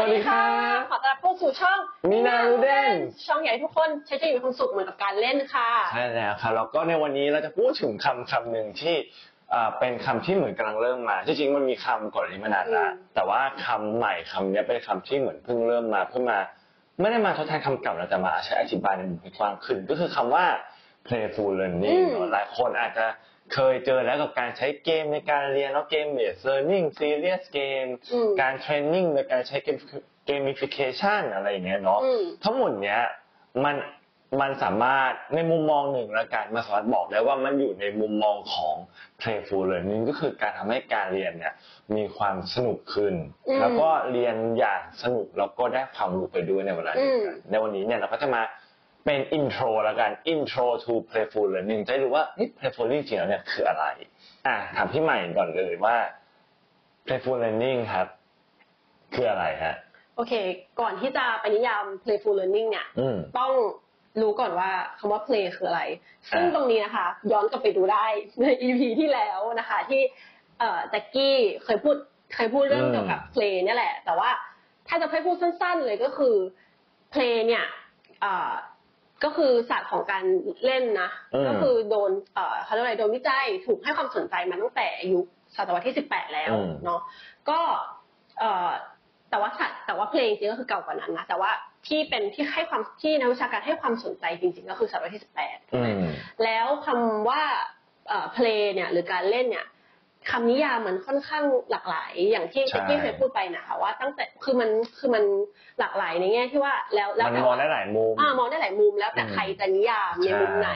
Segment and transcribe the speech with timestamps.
[0.00, 0.42] วัสดีค่ะ
[0.90, 1.78] ขอต้อนรับเข้าสู่ช่อง
[2.12, 2.92] มีนารูเดน
[3.26, 8.94] ช่องใหญ่ทุกคนใช้จะอยู่ความสุขเหมือนกับการเล่นค่ะ ใช่แล้วครับแล้วก็ในวันนี้เราจะพูดถึงคำคำหนึ่งที่
[9.54, 16.38] อ่าเป็นคำที่เหมือนกำลังเริ่มมาที่จริงมันมีคำก่อนอันนี้มานานแล้วอืมแต่ว่าคำใหม่คำเนี้ยเป็นคำที่เหมือนเพิ่งเริ่มมาเพิ่งมา
[17.00, 20.44] ไม่ได้มาทดแทนคำเก่านะแต่มาใช้อธิบายในมุมที่กว้างขึ้น ก็คือคำว่า
[21.06, 23.06] playful learning เนอะหลายคนอาจจะ
[23.52, 29.78] เคยเจอแล้วกับการใช้เกมในการเรียนแล้วเกม based learning serious game อืมการเทรนนิ่งในการใช้เกม
[30.28, 33.00] gamification อะไรอย่างเงี้ยเนาะอืมทั้งหมดเนี้ย
[33.64, 33.76] มัน
[34.40, 38.76] มันสามารถในมุมมองหนึ่งละกันมาสามารถบอกได้ว่ามันอยู่ในมุมมองของ
[39.20, 41.54] playful learning ก็คือการทำให้การเรียนเนี่ย
[41.96, 43.14] มีความสนุกขึ้น
[43.48, 48.42] อืมแล้วก็เรียนอย่างสนุกแล้วก็ได้ความรู้ไปด้วยในเวลาเดียวกันอืมในวันนี้เนี่ยเราก็จะมา
[49.06, 53.84] เป็น intro ละกัน intro to playful learning จะได้รู้ว่าเฮ้ย playful learning จริงๆแล้วเนี่ยคืออะไร
[54.46, 55.96] อะถามพี่ใหม่ก่อนเลยว่า
[57.06, 58.06] playful learning ครับ
[59.14, 59.74] คืออะไรฮะ
[60.16, 60.32] โอเค
[60.80, 63.52] ก่อนที่จะไปนิยาม playful learning เนี่ยอืมต้อง
[64.20, 65.82] รู้ก่อนว่าคำว่า play คืออะไร
[66.30, 68.06] ซึ่งอ่าตรงนี้นะคะ ย้อนกลับไปดูได้
[68.40, 70.02] ใน EP ที่แล้วนะคะ ที่
[70.58, 71.96] เอ่อแจ็กกี้เคยพูด
[72.34, 74.30] เคยพูดเรื่องเกี่ยวกับ play เนี่ยแหละ แต่ว่า
[74.88, 76.34] ถ้าจะให้พูดสั้น ๆ เลยก็คือ
[77.12, 77.64] play เนี่ย
[78.22, 78.52] เอ่อ
[79.24, 80.24] ก็คือศาสตร์ของการ
[80.64, 87.00] เล่นนะอืมก็คือโดนเอ่อเขาเรียกอะไรโดนวิจัยถูกให้ความสนใจมาตั้งแต่ยุคศตวรรษที่ 18 แล้วอืม เนาะ
[87.48, 87.58] ก็
[88.38, 88.70] เอ่อ
[89.30, 91.50] แต่ว่าสัตว์แต่ว่าเพลงจริงๆก็คือเก่ากว่านั้นนะแต่ว่า
[91.86, 96.02] ที่เป็นที่ให้ความที่นักวิชาการให้ความสนใจจริงๆ ก็คือศตวรรษที่ 18 อืม
[96.44, 97.42] แล้วคำว่า
[98.08, 99.66] เอ่อเพลงเนี่ยหรือการเล่นเนี่ย
[100.30, 105.24] คำนิยามมันค่อนข้างหลากหลาย อย่างที่ใช่ที่เคยพูดไปนะคะว่าตั้งแต่คือมันคือมัน
[105.78, 110.70] หลากหลายในแง่ที่ว่าแล้วแล้วมันแต่มองว่าได้หลายมุมอ่ามองได้หลายมุมแล้วแต่อืมใครจะนิยามในใช่มุมไหน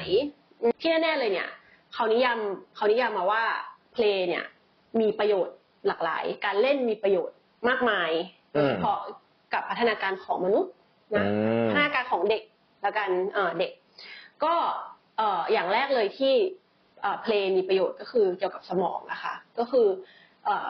[0.60, 1.50] อืมที่แน่ๆเลยเนี่ย
[1.94, 2.38] เขานิยาม
[2.76, 3.42] เขานิยามมาว่า
[3.94, 4.44] เพลงเนี่ย
[5.00, 5.56] มีประโยชน์
[5.86, 7.36] หลากหลาย การเล่นมีประโยชน์
[7.68, 8.10] มากมาย
[8.52, 8.98] โดยเฉพาะ
[9.52, 10.72] กับพัฒนาการของมนุษย์
[11.16, 11.32] นะอื
[11.64, 12.42] มพัฒนาการของเด็ก
[12.82, 13.72] แล้วกันเอ่อเด็ก
[14.44, 14.54] ก็
[15.16, 16.34] เอ่ออย่างแรกเลยที่
[17.00, 19.86] เอ่อเพลงมีประโยชน์ก็คือเกี่ยวกับสมองนะคะก็คือ
[20.44, 20.68] เอ่อ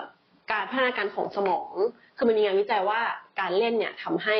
[0.52, 1.72] การพัฒนาการของสมอง
[2.16, 3.00] คือมันมีงานวิจัยว่า
[3.41, 4.36] การเล่นเนี่ยทำให้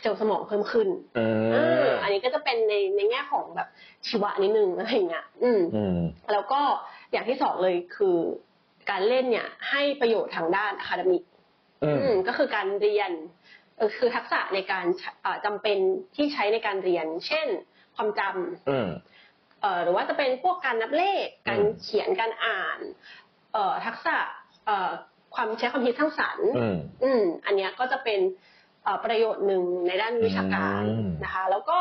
[0.00, 0.88] เซลล์สมองเพิ่มขึ้น
[1.18, 3.68] อืเออมอันนี้ก็จะเป็นในในแง่ของแบบ
[4.08, 5.98] ชีวะนิดนึงอะไรอย่างเงี้ยอืมอืม
[6.32, 6.60] แล้วก็
[7.12, 8.16] อย่างที่สองเลยคือ
[8.90, 11.22] การเล่นเนี่ย ให้ประโยชน์ทางด้าน academic
[11.84, 13.10] อืมอืมก็คือการเรียน
[13.76, 15.78] เออคือทักษะในการใช้เอ่อจำเป็น
[16.14, 17.48] ที่ใช้ในการเรียน เช่น
[17.96, 18.88] ความจำอืมเอ่อ
[19.82, 22.78] หรือว่าจะเป็นพวกการนับเลข การอืมเขียนการอ่าน
[23.52, 24.18] เอ่อทักษะ
[24.66, 24.90] เอ่อ
[25.34, 28.20] ความใช้ความคิดสร้างสรรค์อืมอืมอันเนี้ยก็จะเป็น
[28.84, 31.78] เอ่อประโยชน์หนึ่งในด้านวิชาการอืมนะคะ แล้วก็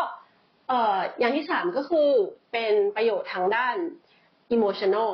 [0.68, 2.10] เอ่ออย่างที่สามก็คือ
[2.52, 3.76] เป็นประโยชน์ทางด้าน
[4.56, 5.14] emotional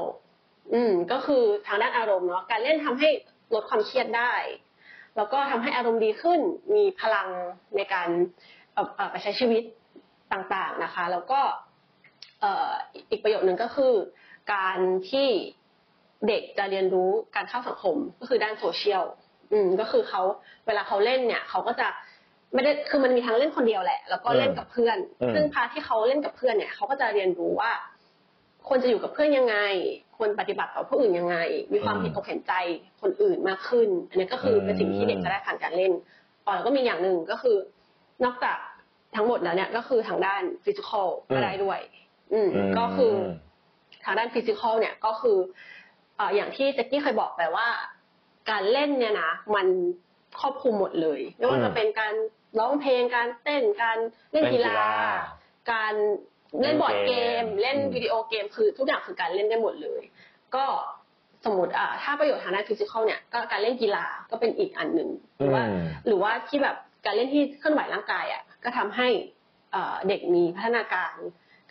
[0.73, 3.09] อืมก็คือทางด้านอารมณ์เนาะการเล่นทำให้
[3.53, 4.33] ลดความเครียดได้
[5.17, 6.39] แล้วก็ทำให้อารมณ์ดีขึ้น
[6.75, 7.29] มีพลัง
[7.75, 8.09] ในการ
[8.73, 9.63] เอ่อเอ่อไปใช้ชีวิต
[10.31, 12.71] ต่างๆนะคะ แล้วก็เอ่อ
[13.11, 13.93] อีกประโยชน์หนึ่งก็คือ
[14.53, 14.77] การ
[15.09, 15.27] ที่
[16.27, 19.03] เด็กจะเรียนรู้การเข้าสังคมก็คือด้านโซเชียล
[19.51, 20.21] อืมก็คือเขา
[20.67, 21.87] เวลาเขาเล่นเนี่ยเขาก็จะ
[22.53, 27.71] ไม่ได้คือมันมีทั้งเล่นคนเดียวแหละ แล้วก็เล่นกับเพื่อนอืมซึ่ง part ที่เขาเล่นกับเพื่อนเนี่ยเขาก็จะเรียนรู้ว่า
[28.67, 29.57] ควรจะอยู่กับเพื่อนยังไง
[30.17, 31.37] ควรปฏิบัติต่อผู้อื่นยังไง
[31.73, 32.53] มีความอืมเห็นอกเห็นใจ
[33.01, 35.91] คนอื่นมากขึ้น อันนี้ก็คือเป็นสิ่งที่เด็กจะได้ผ่านการเล่น
[36.45, 37.55] อ๋อแล้วก็มีอย่างหนึ่งก็คือ
[38.25, 38.57] นอกจาก
[39.15, 41.79] ทั้งหมดแล้วเนี่ยก็คือทางด้าน physicalก็ได้ด้วย
[42.33, 43.13] อืมก็คือ
[44.03, 45.37] ทางด้าน physical เนี่ยก็คือ
[46.17, 47.67] เอ่ออย่างที่แจ็คกี้เคยบอกไปว่า
[48.49, 49.67] การเล่นเนี่ยนะมัน
[50.39, 52.13] ครอบคลุมหมดเลยไม่ว่าอืมจะเป็นการ
[52.59, 53.97] ร้องเพลงการเต้นการ
[54.31, 54.89] เล่นเล่นกีฬากีฬา
[55.71, 55.93] การ
[56.61, 57.13] เล่นบอร์ดเก
[57.43, 60.01] ม เล่นอืมวิดีโอเกมคือทุกอย่างคือการเล่นได้หมดเลย
[60.55, 60.65] ก็
[61.45, 66.75] สมมติอ่าถ้าประโยชน์ทางด้าน physical เนี่ยก็การเล่นกีฬาก็เป็นอีกอันหนึ่งหรือว่าอืมหรือว่าที่แบบ
[67.05, 69.07] การเล่นที่เคลื่อนไหวร่างกายอะก็ทำให้
[69.71, 71.15] เอ่อเด็กมีพัฒนาการ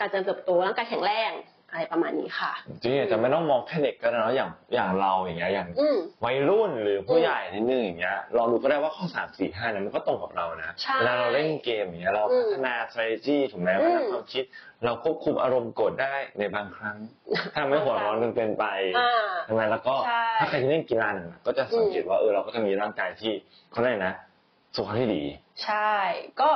[0.01, 1.33] การเจริญเติบโตร่างกายแข็งแรง
[1.71, 14.45] อะไรประมาณนี้ค่ะ จริงๆอาจจะไม่ต้องมองแค่เด็กก็ได้เนอะอย่างอย่างเราอย่างเงี้ยอย่างอืมวัยรุ่นหรือผู้อืมใหญ่นิดนึงอย่างเงี้ยลองดูก็ได้ว่าข้อสามสี่ห้าเนี่ยมันก็ตรงกับเรานะใช่เวลาเราเล่นเกมอย่างเงี้ยเราอืมพัฒนา strategy ถูกไหมอืมพัฒนาความคิด
[14.85, 16.97] เราควบคุมอารมณ์โกรธได้ในบางครั้ง
[17.55, 18.65] ถ้าไม่หัวร้อนจนเกินไป
[18.99, 23.33] อ่าใช่ไหมแล้วก็ใช่ถ้าใครที่เล่นกีฬาหนึ่งก็จะสังเกตว่าเออเราก็จะมีร่างกายที่
[23.71, 24.15] เขาเรียกนะ
[24.75, 25.23] สุขภาพที่ดี
[25.65, 25.91] ใช่
[26.41, 26.51] ก็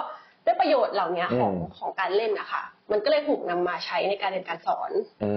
[0.46, 4.90] ด้วยประโยชน์เหล่านี้ของอืมของการเล่นนะคะ มันก็เลยถูกนำมาใช้ในการเรียนการสอน
[5.24, 5.32] อื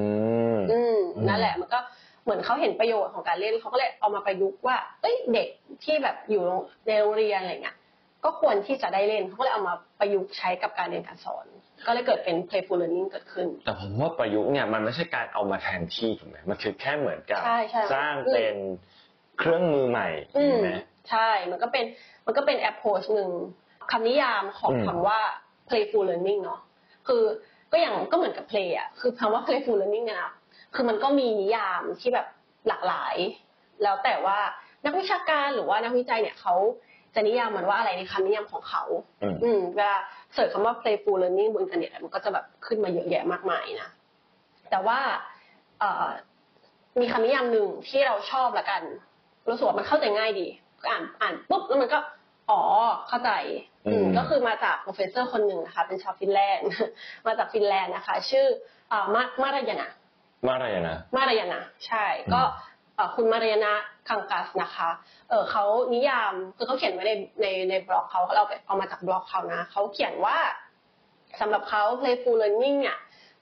[0.56, 1.80] มอืมอืมนั่นแหละมันก็
[2.24, 5.48] เหมือนเขาเห็นประโยชน์ของการเล่นเขาก็เลยเอามาประยุกต์ว่า เอ้ยเด็ก
[5.84, 7.78] ที่แบบอยู่โรงในโรงเรียนอะไรเงี้ย
[8.24, 11.46] ก็ควรที่จะได้เล่นเขาก็เลยเอามาประยุกต์ใช้กับการเรียนการสอน
[11.86, 18.56] ก็เลยเกิดเป็น playful learning เกิดขึ้น แต่ผมว่าประยุกต์เนี่ยมันไม่ใช่การเอามาแทนที่ถูกไหมมันคือแค่เหมือนกับใช่ใช่สร้างเป็น
[19.40, 20.72] เครื่องมือใหม่อืถูมกไหม
[21.10, 21.86] ใช่ มันก็เป็น
[22.26, 23.30] มันก็เป็น approach หนึ่ง
[23.92, 25.20] คำนิยามของอืมคำว่า
[25.70, 26.60] playful learning เนาะ
[27.08, 27.24] คือ
[27.72, 30.32] ก็อย่างก็เหมือนกับ play อะคือคำว่า playful learning เนี่ยนะ
[30.76, 32.28] คือมันก็มีนิยามที่แบบ
[32.68, 33.16] หลากหลาย
[33.84, 34.38] แล้วแต่ว่า
[34.86, 36.56] นักวิชาการหรือว่านักวิจัยเนี่ยเขา
[37.16, 38.84] จะนิยามมันว่าอะไรในคำนิยามของเขา
[39.24, 39.98] อืมอืมเวลา
[40.34, 43.90] เสิร์ชคำว่า playful learning บนอินเทอร์เน็ตอะมันก็จะแบบขึ้นมาเยอะแยะมากมายนะ
[44.70, 45.00] แต่ว่า
[45.80, 46.08] เอ่อ
[47.00, 48.82] มีคำนิยามหนึ่งที่เราชอบละกัน
[49.50, 50.48] รู้สึกว่ามันเข้าใจง่ายดี
[50.82, 52.00] ก็อ่านอ่านปุ๊บแล้วมันก็
[52.50, 52.62] อ๋อ
[53.08, 53.75] เข้าใจอืมอืม
[54.18, 56.70] ก็คือมาจาก professor คนหนึ่งนะคะ เป็นชาวฟินแลนด์
[57.28, 58.46] มาจากฟินแลนด์นะคะ ชื่อ
[58.90, 59.90] เอ่อมามารา y านะ
[60.46, 62.42] ว่าอะไรนะมารายานะใช่อืมก็
[62.96, 63.74] เอ่อคุณมารายานะ
[64.08, 64.90] คังกัสนะคะ
[65.30, 67.12] เออเขานิยามคือเขาเขียนไว้ใน
[67.42, 70.38] ในในบล็อกเขาเราไปเอามาจากบล็อกเขานะเขาเขียนว่า
[71.40, 72.98] สำหรับเขา playful learning เนี่ย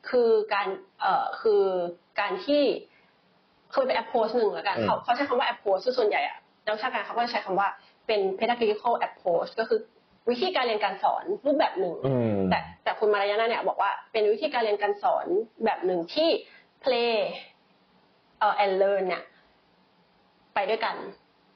[0.10, 0.68] คือการ
[1.02, 1.64] เอ่อคือ
[2.20, 2.64] การที่
[3.74, 7.68] คือเป็น approach หนึ่งแล้วกันอืมเขาเขาใช้คำว่า approach ซึ่งส่วนใหญ่อะนักวิชาการเขาก็จะใช้คำว่า
[8.08, 9.80] เป็น pedagogical approach ก็คือ
[10.30, 15.26] วิธีการเรียนการสอนรูปแบบหนึ่งอืมแต่แต่คุณมารายานะเนี่ยบอกว่าเป็นวิธีการเรียนการสอน
[15.66, 16.30] แบบหนึ่งที่
[16.84, 17.14] play
[18.40, 19.24] เอ่อ and learn เนี่ย
[20.54, 20.96] ไปด้วยกัน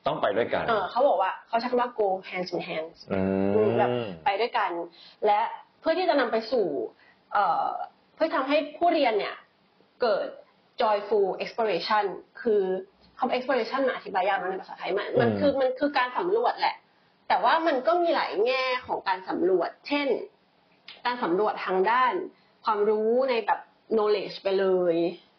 [0.07, 3.19] ต้องไปด้วยกัน เออเขาบอกว่าเขาใช้คำว่า go hands in hands อื
[3.55, 4.71] อืมแบบมไปด้วยกัน
[5.25, 5.39] และ
[5.79, 6.67] เพื่อที่จะนำไปสู่
[7.33, 7.67] เอ่อ
[8.15, 9.35] เพื่อทำให้ผู้เรียนเนี่ย
[10.01, 10.27] เกิด
[10.81, 12.05] joyful exploration
[12.41, 12.63] คือ
[13.19, 16.75] คำ exploration มันอธิบายยากนะในภาษาไทยมันมันอืมคือมันคือการสำรวจแหละ
[17.27, 20.07] แต่ว่ามันก็มีหลายแง่ของการสำรวจ เช่น
[21.05, 22.13] การสำรวจทางด้าน
[22.65, 23.59] ความรู้ในแบบ
[23.95, 24.95] knowledge ไปเลย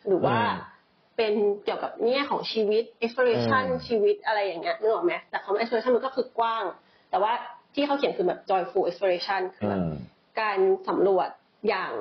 [0.06, 0.76] หรือว่าอืม
[1.16, 6.64] เป็นเกี่ยวกับแง่ของชีวิต exploration อืมชีวิตอะไรอย่างเงี้ยนึกออกไหมแต่คำว่า exploration มันก็คือกว้าง
[7.10, 7.32] แต่ว่า
[7.74, 9.92] ที่เขาเขียนคือแบบ joyful exploration คืออืแบบม
[10.40, 10.58] การ
[10.88, 11.28] สำรวจ
[11.68, 11.92] อย่าง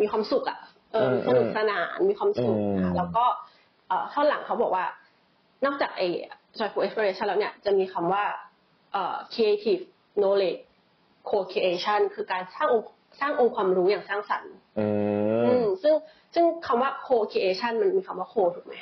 [0.00, 0.58] มีความสุขอะ
[0.92, 3.24] เอออืมสนุกสนานมีความสุขอืมค่ะแล้วก็
[3.88, 4.86] เอ่อข้างหลังเขาบอกว่า
[5.64, 6.06] นอกจากไอ้
[6.58, 8.47] joyful exploration แล้วเนี่ยจะมีคำว่าเอ่อ
[9.34, 9.82] creative
[10.20, 10.60] knowledge
[11.30, 12.88] co-creation คือการสร้างองค์
[13.20, 14.86] สร้างองค์ความรู้อย่างสร้างสรรค์อื
[15.46, 15.94] อืมมซึ่ง
[16.34, 18.74] ซึ่งคำว่า co-creation มันมีคำว่า co ถูกไหม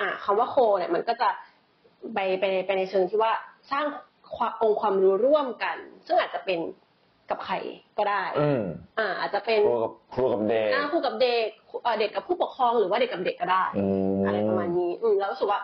[0.00, 1.28] อ่าคำว่า co เนี่ยมันก็จะ
[2.14, 3.32] ไปไปไปในเชิงที่ว่า
[3.70, 3.84] สร้าง
[4.36, 6.58] ความองค์ความรู้ร่วมกัน ซึ่งอาจจะเป็น
[7.30, 7.54] กับใคร
[7.98, 8.62] ก็ได้อืม
[8.98, 11.46] อ่า อาจจะเป็นครูกับครูกับเด็กอ่าครูกับเด็ก
[11.84, 13.86] เอ่อเด็กกับผู้ปกครองหรือว่าเด็กกับเด็กก็ได้อื
[14.18, 15.60] มอะไรประมาณนี้ อืมแล้วรู้สึกว่า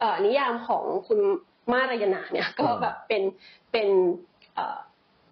[0.00, 1.20] เอ่อนิยามของคุณ
[1.72, 3.22] มารายนาเนี่ยก็อืมแบบเป็น
[3.72, 3.88] เป็น
[4.54, 4.78] เอ่อ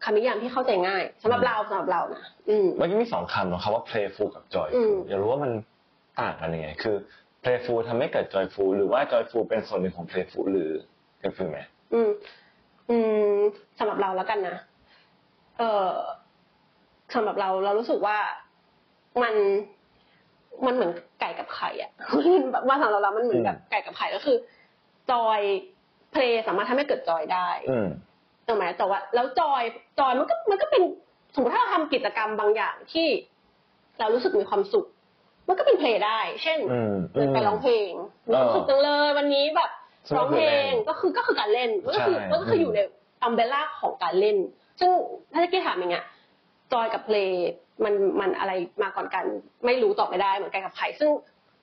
[0.05, 5.53] คำนิยามที่เข้าใจง่ายสำหรับอืมเราสำหรับเรานะอืมเมื่อกี้มีสองคำเนอะคำว่า playful กับอื joyful มอยากรู้ว่ามัน
[6.21, 6.97] ต่างกันยังไง คือ
[7.43, 10.71] playful ทำให้เกิด joyful หรือว่า joyful เป็นส่วนหนึ่งของ playful หรือ
[11.21, 11.59] เป็นฟิลไหม
[11.93, 12.11] อืม
[12.91, 12.97] อื
[13.35, 13.39] ม
[13.79, 14.57] สำหรับเราแล้วกันนะ
[15.59, 15.93] เออ
[17.15, 18.19] สำหรับเราเรารู้สึกว่า
[19.23, 19.35] มัน
[20.67, 24.37] มันเหมือนไก่กับไข่อะมันแบบว่าสำหรับเรา มันเหมือนแบบไก่กับไข่ก็คือ
[25.11, 25.41] จอย
[26.13, 27.89] เพลย์สามารถทำให้เกิดจอยได้อืม
[28.47, 29.63] ถูกไหมแต่ว่าแล้วจอย
[29.99, 30.83] จอยมันก็มันก็เป็น
[31.35, 33.07] สมมติถ้าเราทำกิจกรรมบางอย่างที่
[33.99, 34.87] เรารู้สึกมีความสุข
[35.49, 36.95] มันก็เป็น play ได้ เช่นอืม
[37.35, 37.91] ไปร้องเพลง
[38.29, 39.71] มีความสุขจังเลยวันนี้แบบ
[40.09, 42.81] สนุกร้องเพลงเล่นก็คือก็คือการเล่นก็คือใช่ก็คืออยู่ใน
[43.23, 44.37] umbrella ของการเล่น
[44.81, 44.91] ซึ่ง
[45.33, 46.05] ถ้าแจ็คกี้ถามอย่างเงี้ย
[46.73, 47.49] joy กับ play
[47.85, 48.53] มันมันอะไร
[48.83, 49.25] มาก่อนกัน
[49.67, 51.11] ไม่รู้ตอบไม่ได้เหมือนไก่กับไข่ซึ่ง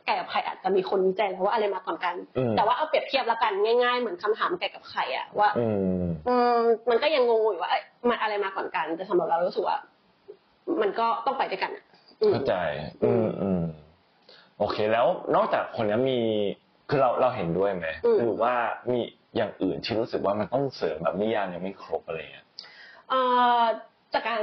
[0.05, 3.53] ไก่กับไข่อาจจะมีคนวิจัยแล้วว่าอะไรมาก่อนกันอืมแต่ว่าเอาเปรียบเทียบละกัน
[3.83, 5.65] ง่ายๆ เหมือนคำถามไก่กับไข่อะว่า อื
[6.03, 6.59] มอืม
[6.89, 9.77] มันก็ยังงงอยู่ว่าเอ้ยมันอะไรมาก่อนกันแต่สำหรับเรารู้สึกว่า
[10.81, 11.85] มันก็ต้องไปด้วยกันอะ
[12.21, 12.55] อืมเข้าใจ
[13.03, 13.63] อืมอืม
[14.59, 16.19] โอเค แล้วนอกจากคนนี้มี
[16.89, 18.53] คือเราเราเห็นด้วยไหมอืมหรือว่า
[18.91, 18.99] มี
[19.35, 22.45] อย่างอื่นที่รู้สึกว่ามันต้องเสริมแบบนิยามยังไม่ครบอะไรเงี้ย
[23.09, 23.19] เอ่
[23.59, 23.61] อ
[24.13, 24.41] จากการ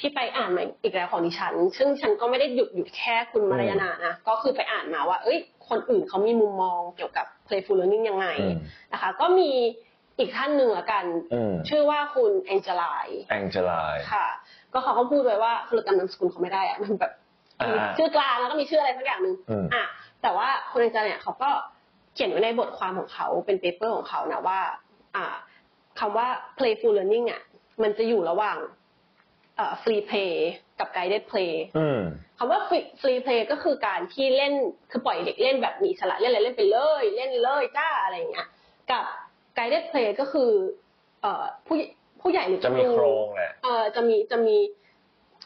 [0.00, 5.38] ที่ไปอ่านมาอีกแล้วของดิฉัน ซึ่งฉันก็ไม่ได้หยุดหยุดแค่คุณมารยานานะ ก็คือไปอ่านมาว่า เอ้ย
[5.68, 8.56] คนอื่นเขามีมุมมองเกี่ยวกับ playful learning ยังไงอืม
[8.92, 9.50] นะคะ ก็มี
[10.18, 11.04] อีกท่านหนึ่งละกัน
[11.34, 14.26] อืมชื่อว่าคุณแองเจลายแองเจลายค่ะ
[14.72, 17.12] ก็เขาก็พูดไว้ว่าคือจำนามสกุลเขาไม่ได้อะมันแบบ
[17.60, 19.84] อ่ามีชื่อกลางแล้วก็มีชื่ออะไรสักอย่างหนึ่งอืมอะ
[20.22, 21.50] แต่ว่าคุณอาจารย์เนี่ยเขาก็
[22.14, 24.60] เขียนไว้ในบทความของเขาเป็นเปเปอร์ของเขานะว่า
[25.16, 25.26] อ่า
[25.98, 26.26] คำว่า
[26.58, 27.42] playful learning อะ
[27.82, 28.56] มันจะอยู่ระหว่าง
[29.60, 30.32] เอ่อ free play
[30.80, 32.00] กับ guided play อืม
[32.38, 34.52] คำว่า free free play ก็คือการที่เล่น
[34.90, 38.48] คือปล่อยเด็กเล่นแบบมีอิสระเล่นอะไรเล่นไปเลย เล่นเลยจ้าอะไรอย่างเงี้ย
[38.90, 39.04] กับ
[39.56, 40.50] guided play ก็คือ
[41.22, 41.76] เอ่อผู้
[42.20, 44.56] ผู้ใหญ่หรือจะมีครูโครงแหละเอ่อจะมีจะมี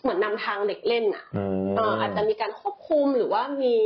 [0.02, 3.76] เหมือนนำทางเด็กเล่นอะอืมเอ่ออาจจะมีการควบคุมหรือว่ามี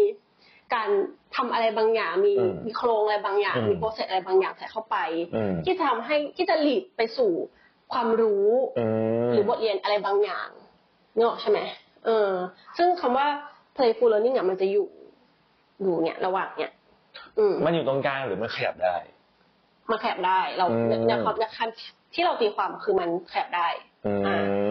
[0.75, 0.91] การ
[1.37, 4.97] ทำอะไรบางอย่างมีอืมมีโครงอะไรบางอย่างอืมมีโปรเซสอะไรบางอย่างใส่เข้าไป
[5.35, 7.33] อืมที่จะทำให้ที่จะหลีดไปสู่
[7.93, 8.47] ความรู้
[8.79, 8.87] อื
[9.29, 10.49] มหรือบทเรียนอะไรบางอย่าง
[11.17, 11.59] เนกอะใช่ไหม
[12.07, 12.31] เออ
[12.79, 13.27] ซึ่งคำว่า
[13.77, 14.89] playful learning อะมันจะอยู่
[15.83, 16.73] อยู่เนี่ยระหว่างเนี่ย
[17.39, 18.97] อืมมันอยู่ตรงกลางหรือมันขยับได้
[19.91, 21.69] มาแคบได้เราอืมเนี่ยเขาเนี่ยคัน
[22.15, 23.69] ที่เราตีความคือมันขยับได้
[24.07, 24.13] อื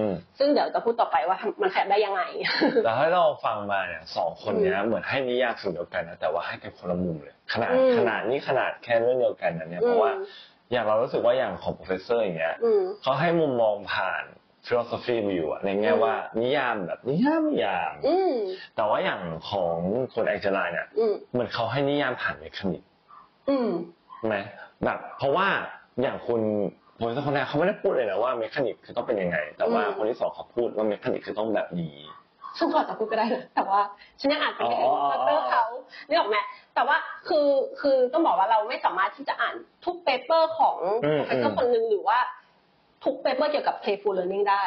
[0.05, 0.07] ม
[0.39, 2.21] ซึ่งเดี๋ยวจะพูดต่อไปว่ามันขยับได้ยังไง
[2.83, 10.11] แต่ถ้าเราฟังมาเนี่ยสองคนเนี้ยเหมือนให้นิยามสิ่งเดียวกันนะแต่ว่าให้กันคนละมุมเลย ขนาดอืมขนาดนี้ขนาดแค่เรื่องเดียวกันนะเนี่ยเพราะว่า
[10.71, 14.23] อย่างเรารู้สึกว่าอย่างของ professor อย่างเงี้ยอืมเขาให้มุมมองผ่าน
[14.65, 18.33] philosophy view อะในแง่ว่านิยามแบบนิยามนิยามอืม
[18.75, 19.21] แต่ว่าอย่าง
[19.51, 19.75] ของ
[20.13, 22.83] คุณแองเจลาเนี่ยอืมเหมือนเขาให้นิยามผ่าน mechanic
[23.49, 23.69] อืม
[24.17, 24.37] ใช่ไหม
[24.83, 25.47] แบบเพราะว่า
[26.01, 26.41] อย่างคุณ
[26.95, 31.97] professor คนแรกเขาไม่ได้พูดเลยนะว่า mechanic คือต้องเป็นยังไง แต่ว่าอืมคนที่สองเขาพูดว่า mechanic คือต้องแบบนี้
[32.57, 33.79] ซึ่งเขาอาจจะพูดก็ได้นะแต่ว่า
[34.19, 35.63] ฉันยังอ่านเป็นอ๋ออ๋ออ๋อ paper เขา
[36.07, 36.37] เรื่องไหม
[36.75, 36.97] แต่ว่า
[37.27, 37.47] คือ
[37.81, 42.19] คือต้องบอกว่าเราไม่สามารถที่จะอ่านทุก paper ของอืมใครสักคนหนึ่งหรือว่า
[43.03, 44.63] ทุก paper เกี่ยวกับ playful learning ได้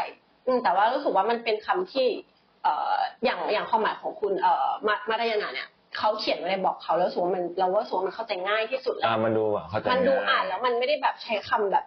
[0.46, 2.06] อืมแต่ว่ารู้สึกว่ามันเป็นคำที่
[2.62, 5.68] เอ่ออย่างอย่างความหมายของคุณเอ่อมามาดายานาเนี่ย
[5.98, 11.84] เขาเขียนไว้ในบล็อกเขาแล้วรู้สึกว่ามันเราว่ารู้สึกว่ามันเข้าใจง่ายที่สุดแล้วอ่ามันดูแบบเข้าใจมันดูง่ยอ่านแล้วมันไม่ได้แบบใช้คำแบบ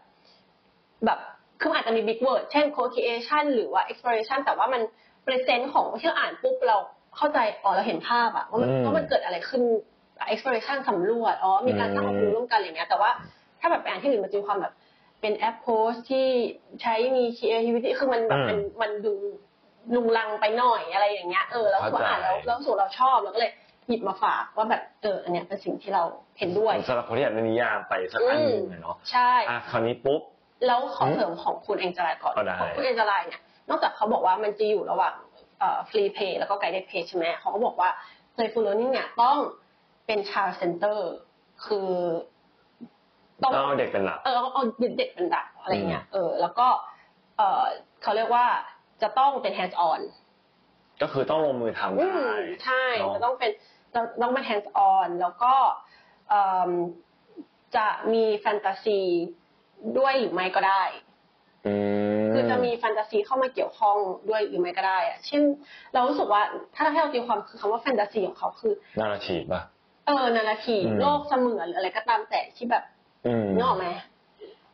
[1.06, 1.20] แบบ
[1.62, 4.82] คือมันอาจจะมี big word เช่น co-creation หรือว่า exploration แต่ว่ามัน
[5.26, 6.78] present ของที่เราอ่านปุ๊บเรา
[7.18, 9.62] เข้าใจอ๋อเราเห็นภาพอะว่ามันอืม ว่ามันเกิดอะไรขึ้น
[10.34, 13.10] exploration สำรวจอ๋อมีการสร้างความรู้ร่วมกันอะไรเงี้ยแต่ว่า
[13.60, 14.74] ถ้าแบบไปอ่านที่อื่นมันจะมีความแบบ
[15.22, 16.28] เป็นแอปโพสที่
[16.82, 19.14] ใช้มี creativity คือมันแบบมันมันดู
[19.96, 23.52] ลุงลังไปหน่อยอะไรอย่างเงี้ยเออแล้วพออ่านแล้วแล้วรู้สึกเราชอบเราก็เลย
[23.88, 26.04] หยิบมาฝากว่าแบบเอออันเนี้ยเป็นสิ่งที่เรา
[26.40, 30.22] เห็นด้วย สำหรับคนที่อยากได้นิยามไปสักอันหนึ่งอะเนาะใช่ อะคราวนี้ปุ๊บ
[30.68, 35.16] แล้วขอเสริมของคุณเองจลายก่อนก็ได้ ของคุณเองจลายเนี่ย นอกจากเขาบอกว่ามันจะอยู่ระหว่าง
[35.90, 37.90] ฟรีเพย์แล้วก็ไกด์เด pay ใช่ไหมเขาก็บอกว่า
[38.36, 39.38] playful learning เนี่ยต้อง
[40.06, 41.00] เป็น child center
[41.66, 41.92] คือ
[43.44, 44.64] ต้องเอาเด็กเป็นหลักเออเอาเอา
[44.98, 46.68] เด็กเป็นหลักอะไรเงี้ยเออแล้วก็
[47.38, 47.64] เออ
[48.02, 48.46] เขาเรียกว่า
[49.02, 50.02] จะต้องเป็น hands on
[51.02, 53.52] ก็คือต้องลงมือทำอืได้มใช่เนอะจะต้องเป็น
[53.94, 55.54] จะต้องเป็น hands on แล้วก็
[56.30, 56.72] เอิ่ม
[57.76, 59.02] จะมีแฟนตาซี
[59.98, 61.13] ด้วยหรือไม่ก็ได้อืม
[62.34, 63.96] คือจะมีแฟนตาซีเข้ามาเกี่ยวข้อง
[64.30, 65.42] ด้วยหรือไม่ก็ได้อะเช่น
[65.94, 66.42] เรารู้สึกว่า
[66.76, 69.62] ถ้าให้เราตีความคือคำว่าแฟนตาซีของเขาคือนาราทีป่ะ
[70.08, 72.84] เออนาราทีอืมโลกเสมือนหรืออะไรก็ตามแต่ที่แบบ
[73.26, 73.88] อืมนึกออกไหม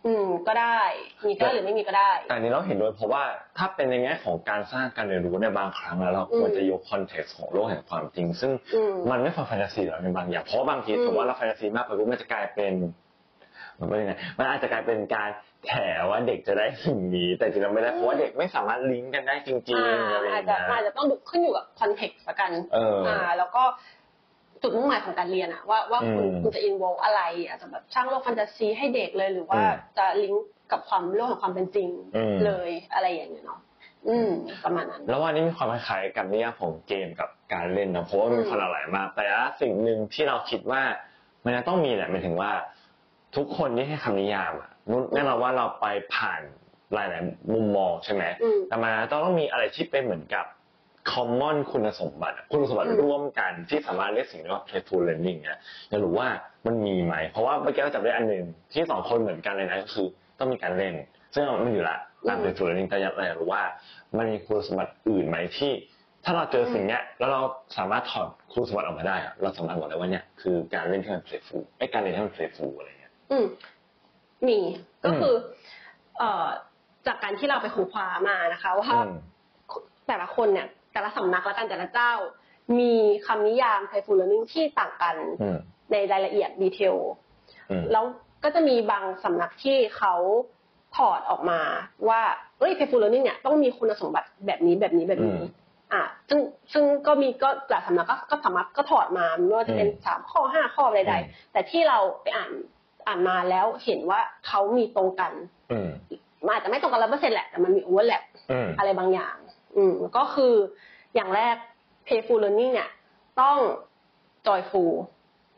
[0.05, 0.81] อืมก็ได้
[1.25, 3.23] มีก็ได้หรือไม่มีก็ได้แต่อันนี้เราเห็นด้วยเพราะว่า
[3.57, 12.73] ถ้าเป็นในแง่ของการสร้างการเรียนรู้ในบางครั้งแล้วเราควรจะยกคอนเท็กซ์ของโลกแห่งความจริง ซึ่งอืมมันไม่ควรแฟนตาซีหรอกในบางอย่างเพราะว่าบางทีอืมสมมติว่าเราแฟนตาซีมากไปปุ๊บมันจะกลายเป็น
[13.79, 15.29] มันเป็นยังไงมันอาจจะกลายเป็นการ
[15.67, 15.71] แบบ
[16.09, 23.63] ว่าเด็กจะได้สิ่งนี้ แต่จริงๆแล้วไม่ได้เพราะว่าเด็กไม่สามารถลิงก์กันได้จริงอ่าๆอะไรออาจย่างจะเงี้ยอาจจะต้องดูขึ้นอยู่กับ context ละกันเอออ่แล้วก็
[24.61, 33.59] จุดมุ่งหมายของการเรียนอะว่าว่าคุณอืมคุณจะอินโวอะไร อาจจะแบบสร้างโลกแฟนตาซีให้เด็กเลยหรือว่าอืมจะลิงก์กับความโลกของความเป็นจริงอืมเลยอะไรอย่างเงี้ยเนาะ
[34.07, 34.29] อืม
[34.63, 40.81] ประมาณนั้นแล้ววันนี้มีความคล้ายๆกับนิยามของเกมกับการเล่นนะเพราะว่ามันมีความหลากหลายมาก แต่ว่าสิ่งหนึ่งที่เราคิดว่า
[41.45, 42.51] มันจะต้องมีแหละหมายถึงว่า
[43.35, 46.41] ทุกคนที่ให้คำนิยามอะนุ่นแน่นอนว่าเราไปผ่าน
[46.93, 50.45] หลายๆมุมมองใช่ไหมอืม แต่มันต้องมีอะไรที่เป็นเหมือนกับ
[51.11, 55.59] common คุณสมบัติอะคุณสมบัติอืม ร่วมกันที่สามารถเรียกสิ่งนี้ว่า playful learning เนี่ย
[55.89, 56.27] อยากรู้ว่า
[56.65, 60.07] มันมีไหม เพราะว่าเมื่อกี้เราจับได้อันหนึ่งที่สองคนเหมือนกันเลยนะก็คือ
[60.39, 60.95] ต้องมีการเล่น
[61.33, 63.63] ซึ่งมันอยู่ละตาม playful learning แต่อยากอยากรู้ว่า
[64.17, 65.71] มันมีคุณสมบัติอื่นไหมที่
[66.25, 67.41] ถ้าเราเจอสิ่งเนี้ยแล้วเรา
[67.77, 72.98] สามารถถอดคุณสมบัติออกมาได้อะเราสามารถบอกได้ว่าเนี่ยคือการเล่นที่มัน playful ไอ้การเรียนที่มัน playful อะไรเงี้ย
[73.31, 73.45] อืม
[74.47, 74.59] มี
[75.03, 75.33] ก็อืมคือ
[76.17, 76.47] เอ่อ
[77.07, 79.11] จากการที่เราไปค้นคว้ามานะคะว่าอืม
[80.07, 82.11] แต่ละคนเนี่ย แต่ละสำนักและกันแต่ละเจ้า
[82.79, 82.93] มี
[83.25, 85.57] คำนิยาม playful learning ที่ต่างกันอืม
[85.91, 86.95] ในรายละเอียดดีเทล
[87.69, 88.05] อืมแล้ว
[88.43, 90.13] ก็จะมีบางสำนักที่เขา
[90.97, 91.59] ถอดออกมา
[92.07, 92.21] ว่า
[92.59, 95.49] เอ้ย playful learning เนี่ยต้องมีคุณสมบัติแบบนี้แบบนี้แบบนี้อืม
[95.93, 96.39] อะซึ่ง
[96.73, 102.51] ซึ่งก็มีก็หลายสำนักก็ก็สามารถก็ถอดมาไม่ว่าจะเป็นอืมสามข้อห้าข้อใดอืมๆแต่ที่เราไปอ่าน
[103.07, 105.33] อ่านมาแล้วเห็นว่าเขามีตรงกัน
[105.71, 105.89] อืม
[106.45, 109.35] มันอาจจะไม่ตรงกันร้อยเปอร์เซ็นต์แหละ แต่มันมี overlap อืมอะไรบางอย่าง
[109.77, 110.53] อืมก็คือ
[111.15, 111.55] อย่างแรก
[112.07, 112.89] playful learning เนี่ย
[113.41, 113.57] ต้อง
[114.47, 114.91] joyful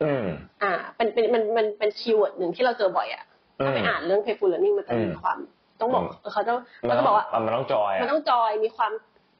[0.02, 0.26] อืม
[0.62, 3.24] อ่า เป็นเป็นมันมันเป็น keyword หนึ่งที่เราเจอบ่อยอะ
[3.64, 5.38] ถ้าไปอ่านเรื่อง playful learning มันจะมีอืมความ
[5.80, 6.52] ต้องบอกอืมเขาจะ
[6.88, 8.92] มัเขานจะต้บอองกว่ามันต้องจอยมันอะต้องจอยมีความ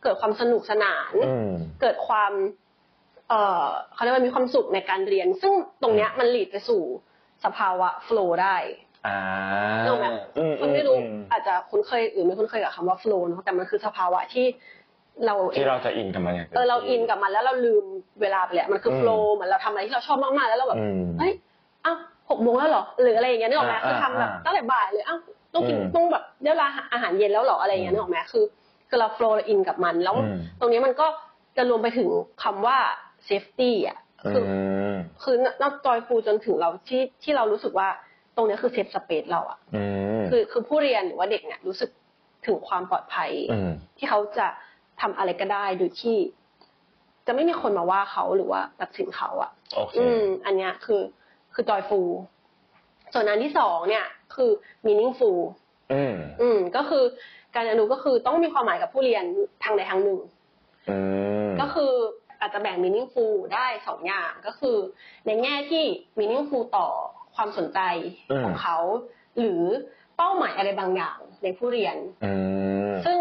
[0.03, 2.33] เกิดความสนุกสนานอืมเกิดความ
[3.29, 6.83] เอ่อเขาเรียกว่ามีความสุขในการเรียน ซึ่งตรงเนี้ยมันหลีดไปสู่
[7.45, 8.57] สภาวะ flow ได้
[9.07, 9.19] อ่า
[9.89, 10.07] รู้ไหม
[10.39, 14.47] อืมคุณไม่รู้อืมอาจจะคุ้นเคยหรือไม่คุ้นเคยกับคำว่า flow เนอะแต่มันคือสภาวะที่
[15.25, 17.85] เราที่เราจะอินกับมันอย่างต็มเออเราที่อินกับมันแล้วเราลืม
[18.23, 21.33] เวลาไปเลยมันคืออืม flow เหมือนเราทำอะไรที่เราชอบมากๆแล้วเราแบบอืมเฮ้ย
[21.85, 21.97] อ้าว
[22.31, 25.19] หกโมงแล้วเหรอหรืออะไรอย่างเงี้ยนึกออกไหมอ่าคือทำแบบอ่าตั้งแต่บ่ายเลยอ้าว
[25.55, 28.45] ต้องกินอืมต้องแบบได้เวลาอาหารเย็นแล้วเหรออะไรอย่างเงี้ยอืมนึกออกไหมคือ
[28.89, 31.07] คือเรา flow เราอินกับมันแล้วอืมตรงนี้มันก็
[31.57, 32.09] จะรวมไปถึง
[32.43, 32.79] คำว่า
[33.29, 34.45] safety อะอื คือ
[34.93, 37.88] มคือนอกจอยฟูจนถึงเราที่ที่เรารู้สึกว่า
[38.37, 39.83] ตรงเนี้ยคือเซฟสเปซเราอะอื
[40.21, 41.91] มคือคือผู้เรียนหรือว่าเด็กเนี่ยรู้สึก
[42.47, 44.47] ถึงความปลอดภัยอืมที่เขาจะ
[45.00, 46.17] ทำอะไรก็ได้โดยที่
[47.26, 51.02] จะไม่มีคนมาว่าเขาหรือว่าตัดสินเขาอะโอเคอืม อันเนี้ยคือ
[51.55, 52.00] คือจอยฟู
[53.12, 54.50] ส่วนอันที่สองเนี่ย คือ
[54.87, 55.38] meaningful
[55.93, 57.05] อืมอืมก็คือ
[57.55, 59.25] การเรียนรู้ก็คือต้องมีความหมายกับผู้เรียน
[59.62, 60.19] ทางใดทางหนึ่ง
[60.91, 60.99] อื
[61.49, 61.93] มก็คือ
[62.43, 64.77] อาจจะแบ่ง meaningful ได้สองอย่างก็คือ
[65.27, 65.85] ในแง่ที่
[66.19, 66.89] meaningful ต่อ
[67.37, 67.81] ความสนใจ
[68.31, 68.79] อืมของเขา
[69.39, 69.63] หรือ
[70.17, 72.33] เป้าหมายอะไรบางอย่างในผู้เรียนอื
[72.91, 73.19] มซึ่ง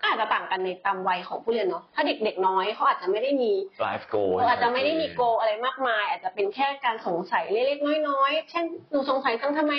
[0.00, 9.74] ก็อาจจะต่างกันในตามวัยของผู้เรียนเนาะถ้าเด็กๆน้อยเขาอาจจะไม่ได้มีไลฟ์โกเอออาจจะไม่ได้มีโกอะไรมากมาย อาจจะเป็นแค่การสงสัยเล็กๆน้อยๆเช่นหนูสงสัยทั้งทำไม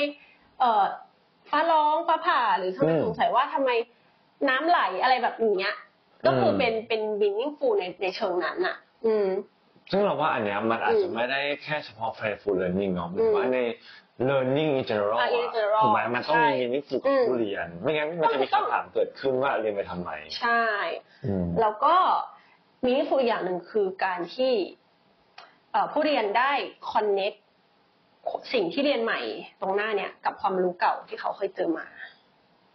[0.59, 0.83] เอ่อ
[1.49, 3.69] ฟ้าร้องฟ้าผ่าหรือทำไมสงสัยว่าทำไม
[4.49, 5.75] น้ำไหลอะไรแบบนี้ย
[6.25, 9.27] ก็คือเป็นเป็น meaningful ในในเชิงนั้นอะ อืม
[9.91, 13.59] ซึ่งเราว่าอันเนี้ยมันอาจจะไม่ได้แค่เฉพาะ playful learning เนาะหรือว่าใน
[14.29, 20.09] learning in general อะ in อะ general ถูกไหมมันต้องมีใช่ meaningful อืกับมผู้เรียน ไม่งั้นมันจะมีต้องคำถามเกิดขึ้นว่าเรียนไปทำไม
[20.39, 20.65] ใช่
[21.25, 21.95] อืมแล้วก็
[22.83, 24.53] meaningful อีกอย่างหนึ่งคือการที่
[25.71, 26.51] เอ่อผู้เรียนได้
[26.91, 27.37] connect
[28.53, 29.21] สิ่งที่เรียนใหม่
[29.61, 31.87] ตรงหน้าเนี่ย กับความรู้เก่าที่เขาเคยเจอมา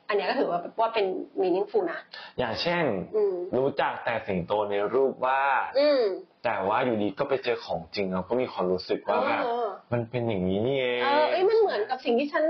[0.08, 1.06] อันเนี้ยก็ถือว่าว่าเป็น
[1.42, 2.00] meaningful นะ
[2.38, 2.84] อย่างเช่น
[3.16, 6.02] อืม รู้จักแต่สิงโตในรูปวาดอืม
[6.44, 12.44] แต่ว่าอยู่ดีก็ไปเจอของจริงเราก็มีความรู้สึกว่าแบบเออมันเป็นอย่างนี้นี่เอง เออเอ้ยมันเหมือนกับสิ่งที่ฉัน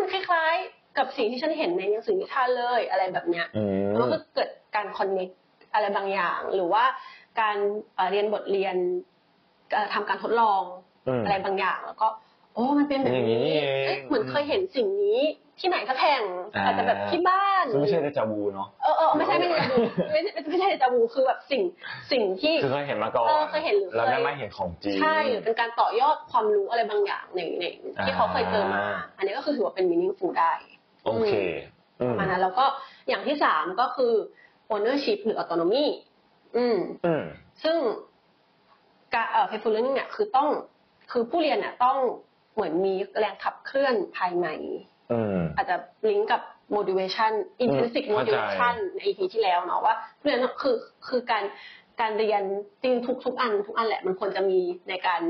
[0.00, 5.32] มันคล้ายๆ กับสิ่งที่ฉันเห็นในหนังสือนิทานเลยอะไรแบบเนี้ยอืมมันก็เกิดการคอนเน c t
[5.74, 6.84] อะไรบางอย่าง หรือว่า
[7.40, 7.56] การ
[7.94, 8.76] เอ่อเรียนบทเรียน
[9.72, 10.62] เอ่อทำการทดลอง
[11.08, 12.08] อืมอะไรบางอย่าง แล้วก็
[12.54, 15.20] โอ้มันเป็นแบบอย่างนี้นี้นี่เองเอ๊ะเหมือนเคยเห็นสิ่งนี้
[15.60, 16.22] ที่ไหนสักแห่ง
[16.56, 19.76] อ่าอาจจะแบบที่บ้านซึ่งไม่ใช่เดจาวูเนาะเออเออไม่ใช่ไม่ใช่เดจาวู
[20.12, 21.62] ไม่ใช่ไม่ใช่เดจาวูคือแบบสิ่ง
[22.12, 27.64] สิ่งที่คือเคยเห็นมาก่อนเออเคยเห็นหรือเคยแล้วได้มาเห็นของจริงใช่หรือเป็นการต่อยอดความรู้อะไรบางอย่างในใน
[28.04, 30.52] ที่เขาเคยเจอมาอ่าอันนี้ก็คือถือว่าเป็น meaningful ได้
[31.04, 31.34] โอเค
[32.00, 32.64] อืมประมาณนั้นแล้วก็
[33.08, 34.12] อย่างที่สามก็คือ
[34.74, 35.86] ownership หรือ autonomy
[36.56, 37.22] อืมอืม
[37.64, 37.76] ซึ่ง
[39.14, 40.48] การเอ่อ playful learning เนี่ยคือต้อง
[41.12, 41.98] คือผู้เรียนเนี่ยต้อง
[42.54, 44.48] เหมือนมีแรงขับเคลื่อนภายใน
[45.12, 45.76] อืมอาจจะ
[46.08, 46.42] ลิงก์กับ
[46.76, 47.32] motivation
[47.64, 50.76] intrinsic เข้าใจ motivation ใน EP ที่แล้วเนาะว่าเรียนคือ
[51.08, 51.44] คือการ
[52.00, 52.42] การเรียน
[52.82, 55.20] จริงทุกทุกอัน ทุกอันแหละมันควรจะมีในการ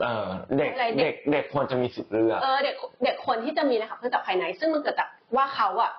[0.00, 0.26] เออ
[0.56, 5.92] เด็กอะไรเด็เด็กกเด็กควรจะมีสิทธิ์เลือกเออเด็กเด็กควรที่จะมีนะครับเพื่อจากภายใน ซึ่งมันเกิดจากว่าเขาอะ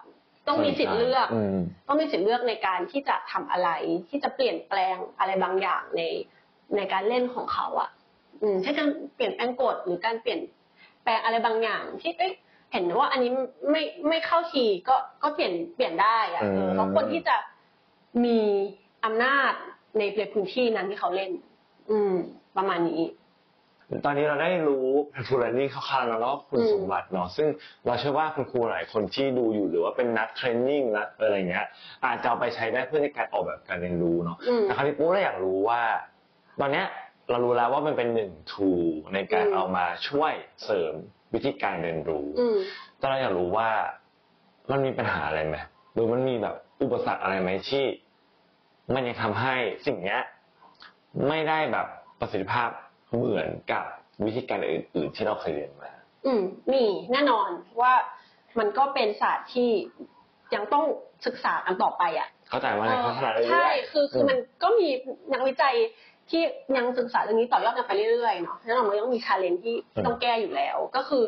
[0.48, 3.70] ต้องมีสิทธิ์เลือกอืมต้องมีสิทธิ์เลือกในการที่จะทำอะไร
[4.10, 6.02] ที่จะเปลี่ยนแปลงอะไรบางอย่างใน
[6.76, 7.90] ในการเล่นของเขาอะ่ะ
[8.42, 10.59] อืมเช่นการเปลี่ยนแปลงกฎหรือการเปลี่ยนแป
[11.10, 12.34] ลงอะไรบางอย่าง ที่เอ๊ะ
[12.74, 13.32] เห็นว่าอันนี้
[13.72, 17.36] ไม่ไม่เข้าทีก็ก็เปลี่ยนเปลี่ยนได้อะอืมเออเขาควรที่จะ
[18.26, 18.40] มี
[19.06, 19.54] อำนาจ
[19.98, 21.32] ในในพื้นที่นั้นที่เขาเล่น
[21.92, 22.14] อืม
[22.58, 23.04] ประมาณนี้
[24.06, 27.48] ตอนนี้เราได้รู้ playful learning คร่าวๆแล้วแล้วก็คุณอืมสมบัติเนาะซึ่ง
[27.86, 31.68] เราเชื่อว่าคุณครูหลายคนที่ดูอยู่หรือว่าเป็นนักเทรนนิ่งนักอะไรเงี้ย
[32.06, 35.82] อาจจะเอาไปใช้ได้เพื่อในการออกแบบการเรียนรู้เนาะอืมแต่คราวนี้ปุ๊เราอยากรู้ว่า
[36.60, 36.86] ตอนเนี้ย
[37.30, 40.94] เรารู้แล้วว่ามันเป็นหนึ่ง tool ในการอืมเอามาช่วยเสริม
[41.34, 42.58] วิธีการเรียนรู้อืม
[42.98, 43.70] แต่เราอยากรู้ว่า
[44.72, 45.58] มันมีปัญหาอะไรไหม
[45.94, 47.84] หรือมันมีแบบอุปสรรคอะไรไหมที่
[48.94, 50.22] มันยังทำให้สิ่งเนี้ย
[51.28, 51.88] ไม่ได้แบบ
[52.20, 52.70] ประสิทธิภาพ
[53.16, 53.86] เหมือนกับ
[54.26, 55.92] วิธีการอื่น ๆ ที่เราเคยเรียนมา
[56.26, 57.50] อืม มีแน่นอน
[57.82, 57.94] ว่า
[58.60, 59.70] มันก็เป็นศาสตร์ที่
[60.56, 60.86] ยังต้อง
[61.26, 64.88] ศึกษากันต่อไปอะ เข้าใจว่าในพัฒนาเรื่อยๆใช่ คือคือมันก็มี
[65.34, 65.76] นักวิจัย
[66.30, 66.42] ที่
[66.78, 71.24] ยังศึกษาเรื่องนี้ต่อยอดกันไปเรื่อยๆเนาะแล้วเรามันต้องมีชาเลนจ์ที่ต้องแก้อยู่แล้ว ก็คือ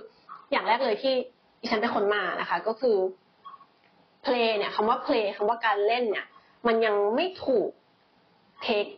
[0.51, 1.13] อย่างแรกเลยที่
[1.61, 2.97] ดิฉันเป็นคนมานะคะ ก็คือ
[4.25, 6.25] play เนี่ยคำว่า play คำว่าการเล่นเนี่ย
[6.67, 7.69] มันยังไม่ถูก
[8.65, 8.91] take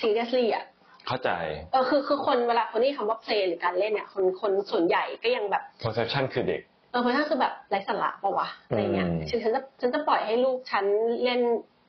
[0.00, 0.64] seriously อะ
[1.06, 1.30] เข้าใจ
[1.72, 6.60] เออคือคือคนเวลาคนที่คำว่า play หรือการเล่นเนี่ย คนคนส่วนใหญ่ก็ยังแบบ conception คือเด็ก
[6.90, 10.84] เออเพราะนั่นคือแบบไร้สาระปะวะอะไรเงี้ยอืมฉันฉันจะฉันจะปล่อยให้ลูกฉัน
[11.24, 11.40] เล่น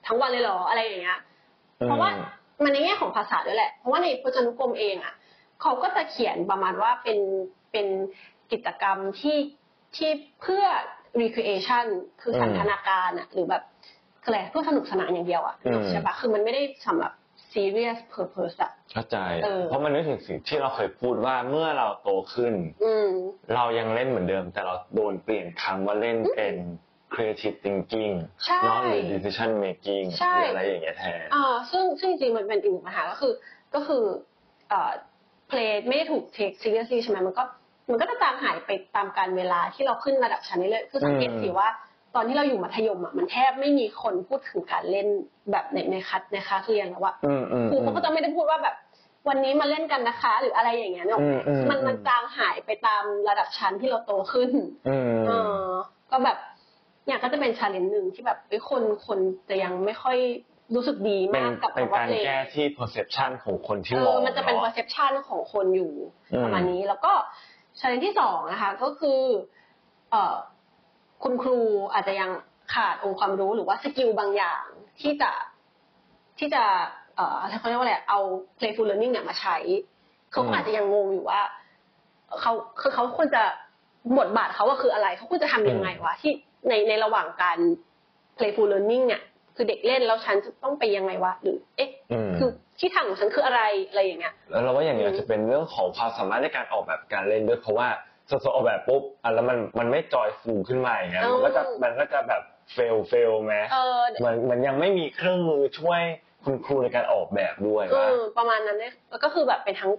[0.08, 1.20] ทั้งวันเลยเหรออะไรอย่างเงี้ย
[1.86, 2.10] เพราะว่า
[2.64, 5.14] มันในแง่ของภาษาด้วยแหละ เพราะว่าในพจนานุกรมเองอะ
[5.62, 7.20] เขาก็จะเขียนประมาณว่าเป็น
[7.72, 7.88] เป็น
[8.52, 9.38] กิจกรรมที่
[9.96, 10.10] ที่
[10.42, 10.64] เพื่อ
[11.22, 11.86] recreation
[12.22, 13.64] คือสันทนาการอะหรือแบบ
[14.24, 17.12] คืออะไรเพื่อสนุกสนานอย่างเดียวอะอืมใช่ปะคือมันไม่ได้สำหรับ
[17.54, 23.10] serious purpose อะเข้าใจเออเพราะมันนึกถึงสิ่งที่เราเคยพูดว่าเมื่อเราโตขึ้นอืม
[23.56, 26.56] เรายังเล่นเหมือนเดิม แต่เราโดนเปลี่ยนคำว่าเล่นเป็น
[27.14, 33.34] creative thinking ใช่เนาะหรือ decision making ใช่หรืออะไรอย่างเงี้ยแทนอ่าซึ่งซึ่งจริงๆมันเป็นอีกหนึ่งปัญหาก็คือ
[33.76, 34.04] ก็คือ
[34.70, 34.92] เอ่อ
[35.50, 37.44] play ไม่ได้ถูก take seriously ใช่ไหมมันก็
[37.90, 41.68] มันก็จะตามหายไปตามการเวลาที่เราขึ้นระดับชั้นนี้เลยคือสังเกตอืมสิว่า
[42.16, 45.08] ตอนที่เราอยู่มัธยมอะมันแทบไม่มีคนพูดถึงการเล่น
[45.52, 48.76] แบบในในคัดในคลาสเรียนแล้วอะอืมอืมครูเขาก็จะไม่ได้พูดว่าแบบ
[49.30, 54.52] วันนี้มาเล่นกันนะคะ หรืออะไรอย่างเงี้ยเนอะอืมอืมมันมันอืมจางหายไปตามระดับชั้นที่เราโตขึ้น
[54.88, 55.72] อืมเออ
[56.12, 56.38] ก็แบบ
[57.06, 60.18] เนี่ยก็จะเป็น challenge หนึ่งที่แบบเอ้ยคนคนจะยังไม่ค่อย
[60.76, 65.94] รู้สึกดีเป็นมากกับเป็นคำว่าการ play แก้ที่ perception ของคนที่เอมองอมันจะเป็นเา perception ของคนอยู่
[66.34, 67.14] อืม ประมาณนี้ แล้วก็
[67.80, 69.20] challenge ที่สองนะคะก็คือ
[70.12, 70.36] เอ่อ
[71.24, 71.60] คุณครู
[71.94, 72.30] อาจจะยัง
[72.74, 74.64] ขาดองค์ความรู้หรือว่า skill บางอย่าง
[75.02, 75.32] ที่จะ
[76.40, 76.64] ที่จะ
[77.16, 78.20] เอ่ออะไรเขาเรียกว่าอะไรเอา
[78.58, 79.58] playful learning เนี่ยมาใช้
[80.32, 81.42] เขาก็อาจจะยังงงอยู่ว่า
[82.42, 83.44] เขาคือเขาควรจะ
[84.18, 86.34] บทบาทเขาว่าคืออะไร เขาควรจะทำยังไงวะที่
[86.68, 87.58] ในในระหว่างการ
[88.38, 89.22] playful learning เนี่ย
[89.56, 97.88] คือเด็กเล่นแล้วฉันจะต้องไปยังไงวะหรือ เอ๊ะอืมคือที่ทางของฉันคืออะไรอะไรอย่างเงี้ยแล้วเราว่าอย่างนี้อาจจะเป็นเรื่องของความสามารถในการออกแบบการเล่นด้วยเพราะว่า
[98.30, 102.42] สดๆออกแบบปุ๊บอะแล้วมันมันไม่จอยฟูขึ้นมาอย่างเงี้ยเออมันก็จะมันก็จะแบบ
[102.74, 106.02] playful ไหมเออมันมันยังไม่มีเครื่องมือช่วย
[106.44, 109.92] คุณครูในการออกแบบด้วยเอว่าอประมาณนั้นเนี่ยแล้วก็คือแบบเป็นทั้ง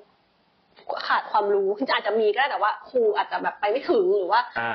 [1.06, 4.72] ขาดความรู้คืออาจจะมีก็ได้แต่ว่า ครูอาจจะแบบไปไม่ถึงหรือว่าอ่า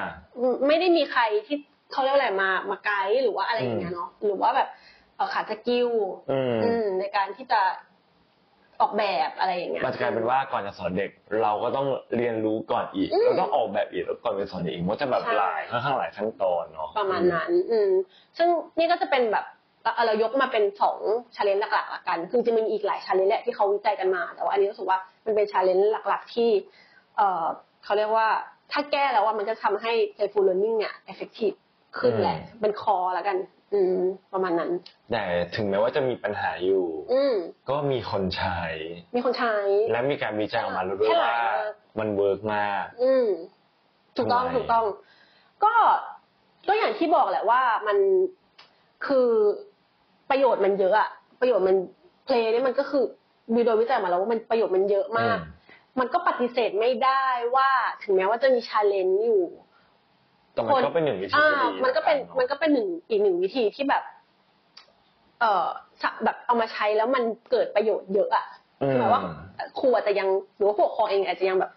[0.68, 1.58] ไม่ได้มีใครที่
[1.92, 4.70] เขาเรียกว่าอะไรมามาไกด์หรือว่าอะไรอย่างเงี้ยเนาะหรือว่าแบบ
[5.16, 5.90] เอ่อขาด skill
[6.32, 7.62] อืมอืมในการที่จะ
[8.82, 17.92] ออกแบบอะไรอย่างเงี้ยมันจะกลายเป็นว่าก่อนจะสอนเด็ก เราก็ต้องเรียนรู้ก่อนอีกอืมเราต้องออกแบบอีกแล้วก่อนไปสอนเด็กอีกมันก็จะแบบใช่หลายค่อนข้างหลายขั้นตอนเนาะประมาณนั้น อืม
[18.38, 18.48] ซึ่ง
[18.78, 19.46] นี่ก็จะเป็นแบบ
[19.96, 20.98] เอาเรายกมาเป็นสอง
[21.36, 26.50] challenge หลักๆละกัน คือจะมีอีกหลาย challenge แหละที่เขาวิจัยกันมา แต่ว่าอันนี้รู้สึกว่ามันเป็น challenge หลัก ๆ ที่
[27.18, 27.46] เอ่อ
[27.84, 28.28] เขาเรียกว่า
[28.72, 31.56] ถ้าแก้แล้วว่ามันจะทำให้ playful learning เนี่ย effective
[31.98, 33.38] ขึ้นแหละ เป็น core แล้วกัน
[33.74, 33.98] อืม
[34.34, 34.72] ประมาณนั้น
[35.12, 35.24] แต่
[35.56, 37.36] ถึงแม้ว่าจะมีปัญหาอยู่ อืม
[37.70, 38.62] ก็มีคนใช้
[39.16, 39.56] มีคนใช้
[39.92, 41.62] และมีการวิจัยออกมาแล้วด้วยแค่หลายมากว่า
[42.00, 43.28] มัน work มาก อืม
[44.18, 44.86] ถูกต้องทำไมถูกต้อง
[45.64, 45.74] ก็
[46.68, 47.98] ก็อย่างที่บอกแหละว่ามัน
[49.08, 49.30] คือ
[50.30, 51.76] ประโยชน์มันเยอะอะประโยชน์มัน
[52.26, 53.04] เพลงนี่มันก็คือ
[53.56, 55.56] มีโดยวิจัยมาแล้วว่ามันประโยชน์มันเยอะมากอืม
[56.00, 57.24] มันก็ปฏิเสธไม่ได้
[57.56, 57.70] ว่า
[58.04, 59.44] ถึงแม้ว่าจะมีชาเลนจ์อยู่
[60.58, 64.04] แต่มันก็เป็นหนึ่งวิธีอ่าที่ดีมันก็เป็นะมันก็เป็นหนึ่งอีกหนึ่งวิธีที่แบบ
[65.40, 65.68] เอ่อ
[66.02, 68.46] สะแบบเอามาใช้แล้วมันเกิดประโยชน์เยอะอะ
[68.82, 69.22] อืมหมายว่า
[69.80, 71.72] ครูอาจจะยังหรือว่าผู้ปกครองเองอาจจะยังแบบ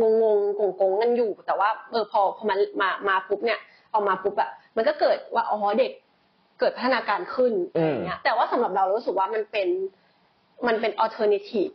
[0.00, 0.24] งงง
[0.60, 3.60] งงงๆกันอยู่ แต่ว่าเออพอพอมันมามาปุ๊บเนี่ย
[3.92, 5.92] เอามาปุ๊บอะมันก็เกิดว่าอ๋อเด็ก
[6.60, 9.68] เกิดพัฒนาการขึ้นอะไรอย่างเงี้ยแต่ว่าสำหรับเราเรารู้สึกว่ามันเป็น
[10.66, 11.72] มันเป็น alternative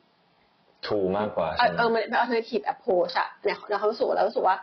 [0.87, 4.57] ถูกมากกว่าเอใช่อไหมเออมันเป็น alternative approach อะในในความรู้สึกเรารู้สึกว่า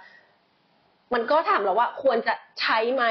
[1.15, 3.05] มันก็ถามเราว่าควรจะใช้ไหม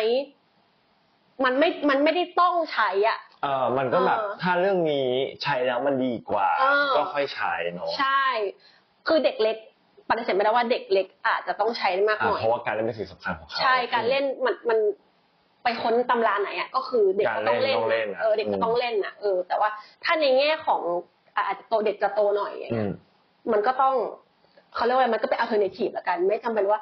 [1.44, 5.10] มันไม่ มันไม่ได้ต้องใช้อะ เออมันก็แบบเออถ้าเรื่องนี้
[5.44, 8.26] ใช้แล้วมันดีกว่า เออ ก็ค่อยใช้เนาะใช่
[9.08, 9.58] คือเด็กเล็ก
[10.10, 14.80] ปฏิเสธไม่ได้ว่าเด็กเล็กอาจจะต้องใช้มากอะหน่อย เพราะว่าการเล่นเป็นสิ่งสำคัญของเขา ใช่การเล่นมันมัน
[15.64, 19.70] ไปค้นตำราไหนอะก็คือเด็กก็ต้องเล่นการเล่นต้องเล่นอะอะเออเด็กก็ต้องเล่นอะเออ แต่ว่า
[20.04, 20.82] ถ้าในแง่ของ
[21.36, 22.94] อะอาจจะโตเด็กจะโตหน่อยอย่างอืเงี้ยม
[23.52, 23.96] มันก็ต้อง
[24.76, 26.80] เขาเรียกว่าอะไรมันก็เป็น alternative ละกัน ไม่จำเป็นว่า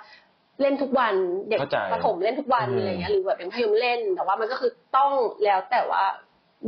[0.62, 1.16] เล่นทุกวัน
[1.50, 5.12] เด็กเข้าใจประถมเล่นทุกวันอืม อะไรอย่างเงี้ยหรือแบบเป็นพยมเล่น แต่ว่ามันก็คือต้อง
[5.44, 6.04] แล้วแต่ว่า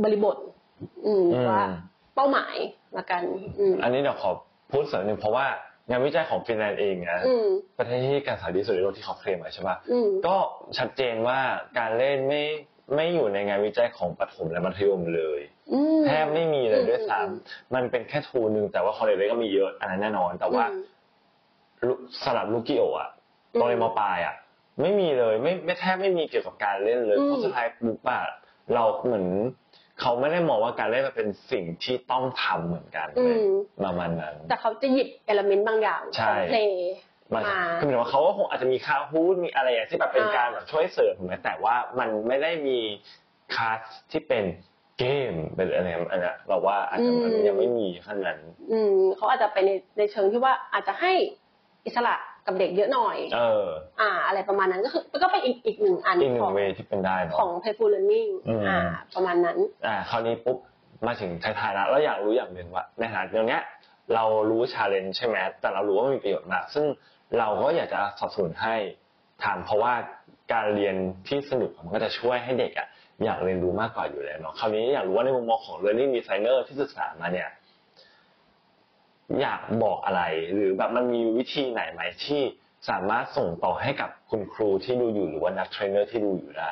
[0.02, 0.36] บริบท
[1.06, 1.62] อืมอืมว่า
[2.14, 2.56] เป้าหมาย
[2.98, 3.22] ละกัน
[3.58, 4.30] อืมอันนี้เดี๋ยวขอ
[4.72, 5.46] พูดเสริมหนึ่งเพราะว่า
[5.90, 7.46] งานวิจัยของฟินแลนด์เองนะอืม
[7.78, 10.36] ประเทศที่การศึกษาดีสุดในโลกที่เขาเคลมไว้ใช่ปะอืมก็
[10.78, 11.38] ชัดเจนว่า
[11.78, 12.42] การเล่นไม่
[12.94, 15.40] ไม่อยู่ในงานวิจัยของประถมและมัธยมเลย
[15.72, 20.82] อืม แทบไม่มีเลยด้วยซ้อืมำมันเป็นแค่ทูหนึ่งแต่ว่าคอเลจก็มีเยอะอันนั้นแน่นอน แต่ว่าอืม
[21.86, 23.17] ลุสลับลูกิโออะอืม
[23.60, 24.34] ตอนเรียนมปลายอะ
[24.80, 28.20] ไม่มีเลยไม่ไม่แทบไม่มีเกี่ยวกับการเล่นเลยอืมเพราะสุดท้ายปุ๊บอะ
[28.74, 29.26] เราเหมือน
[30.00, 33.52] เขาไม่ได้มองว่าการเล่นมันเป็นสิ่งที่ต้องทำเหมือนกันอืเลยม
[33.84, 36.70] ประมาณนั้น แต่เขาจะหยิบเอลเมนต์บางอย่างใช่ของเพลง
[37.34, 42.78] มามาคือหมายถึงว่าเขาก็คงอาจจะมีคาฮูดมีอะไรอย่างที่แบบเป็นอ่าการแบบช่วยเสริมถูกไหมแต่ว่ามันไม่ได้มี
[43.54, 43.78] คลาส
[44.10, 44.44] ที่เป็น
[44.98, 48.38] เกมเป็นอะไรอันเนี้ยเราว่าอาจจะมันยังไม่มีขั้นนั้น
[48.72, 51.12] อืมเขาอาจจะไปในในเชิงที่ว่าอาจจะให้
[51.86, 52.14] อิสระ
[52.48, 53.66] กับเด็กเยอะหน่อย เออ
[54.00, 58.78] อ่า อะไรประมาณนั้นก็คือก็เป็นอีกอีกหนึ่งอันอีกหนึ่ของงเวที่เป็นได้เนาะของ playful learning อืมอ่า
[59.14, 60.58] ประมาณนั้น อ่า คราวนี้ปุ๊บ
[61.06, 63.62] มาถึงท้ายๆแล้วเราอยากรู้อย่างหนึ่งว่าในฐานะเดี๋ยวเนี้ย
[64.14, 66.84] เรารู้ชาเลนจ์ใช่ไหมแต่เรารู้ว่ามันมีประโยชน์มาก ซึ่ง
[67.38, 68.76] เราก็อยากจะสนับสนุนให้
[69.42, 69.92] ทำเพราะว่า
[70.52, 70.94] การเรียน
[71.28, 72.88] ที่สนุกมันก็จะช่วยให้เด็กอะ
[73.24, 77.48] อยากเรียนรู้มากกว่าอยู่แล้วเนาะคราวนี้อยากรู้ว่าในมุมมองของ learning designer ที่ศึกษามาเนี่ย
[79.40, 80.22] อยากบอกอะไร
[80.54, 82.40] หรือแบบมันมีวิธีไหนไหมที่
[82.88, 86.70] สามารถส่งต่อให้กับคุณครูที่ดูอยู่หรือว่านักเทรนเนอร์ที่ดูอยู่ได้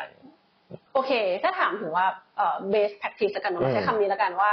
[0.93, 4.53] โอเค ถ้าถามถึงว่าเอ่อ best practice แล้วกันอืเนาะมใช้คำนี้แล้วกันว่า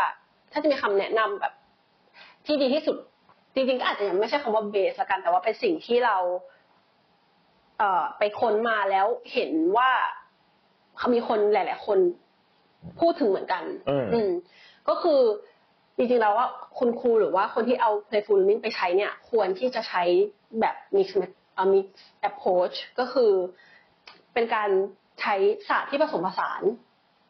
[0.52, 1.54] ถ้าจะมีคำแนะนำแบบ
[2.46, 2.98] ที่ดีที่สุด
[3.54, 6.18] จริงๆก็อาจจะยังไม่ใช่คำว่า best ละกัน แต่ว่าเป็นสิ่งที่เรา
[7.78, 9.90] เอ่อไปค้นมาแล้วเห็นว่า
[10.98, 12.00] เขามีคนหลาย ๆ คน
[13.00, 14.30] พูดถึงเหมือนกัน อืมอืม
[14.90, 15.22] ก็คือ
[15.98, 16.48] จริงๆแล้วว่า
[16.80, 20.04] คุณครูหรือว่าคนที่เอา playful learning ไปใช้เนี่ย ควรที่จะใช้
[20.60, 21.08] แบบ mix
[21.56, 21.86] เอ่อ mix
[22.30, 23.32] approach ก็คือ
[24.34, 24.70] เป็นการ
[25.22, 25.36] ใช้
[25.70, 26.62] ศาสตร์ที่ผสมผสาน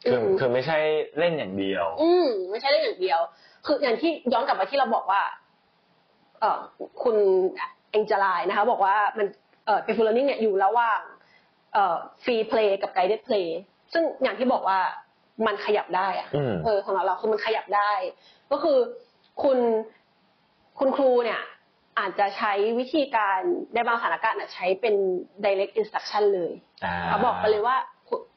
[0.04, 0.78] คือมคือไม่ใช่
[1.19, 3.19] เล่นอย่างเดียว อืมไม่ใช่เรื่องอย่างเดียว
[3.65, 5.21] คืออย่างที่ย้อนกลับมาที่เราบอกว่า
[6.39, 6.60] เอ่อ
[7.04, 7.15] คุณ
[7.91, 9.28] เองจลายนะคะ บอกว่ามัน
[9.65, 11.02] เอ่อ playful learning เนี่ยอยู่ระหว่าง
[11.73, 13.47] เอ่อ free play กับ guided play
[13.93, 14.80] ซึ่งอย่างที่บอกว่า
[15.45, 17.91] มันขยับได้อะอืมเออสำหรับเราคือมันขยับได้
[18.51, 18.77] ก็คือ
[19.43, 19.57] คุณ
[20.79, 21.41] คุณครูเนี่ย
[21.99, 23.39] อาจจะใช้วิธีการ
[23.73, 24.95] ในบางสถานการณ์อาจใช้เป็น
[25.45, 27.77] direct instruction เลยาเขาบอกไปเลยว่า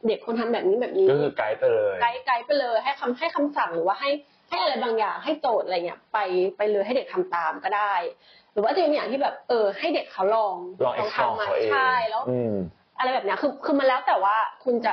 [0.07, 4.11] เด็กควรทำแบบนี้แบบนี้ก็คือไกด์ไปเลยไกด์ไกด์ไปเลยให้คำให้คำสั่งหรือว่าให้
[4.49, 6.19] ให้อะไรบางอย่างให้โจทย์อะไรเงี้ยไป
[6.57, 7.95] ไปเลยให้เด็กทำตามก็ได้
[8.53, 10.55] หรือว่าจะมีอย่างที่แบบเออ ให้เด็กเขาลอง
[10.85, 12.55] ลอง explore ทำมาเขาเองใช่แล้วอืม
[12.99, 14.93] อะไรแบบเนี้ยคือคือมันแล้วแต่ว่าคุณจะ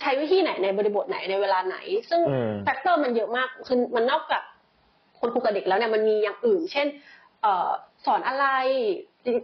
[0.00, 1.76] ใช้วิธีไหนในบริบทไหนในเวลาไหน
[2.10, 4.42] ซึ่งอืม factor มันเยอะมากคือมันนอกจาก
[5.18, 6.86] คนครูกับเด็กแล้วเนี่ยมันมีอย่างอื่น เช่น
[7.42, 7.70] เอ่อ
[8.04, 8.46] สอนอะไร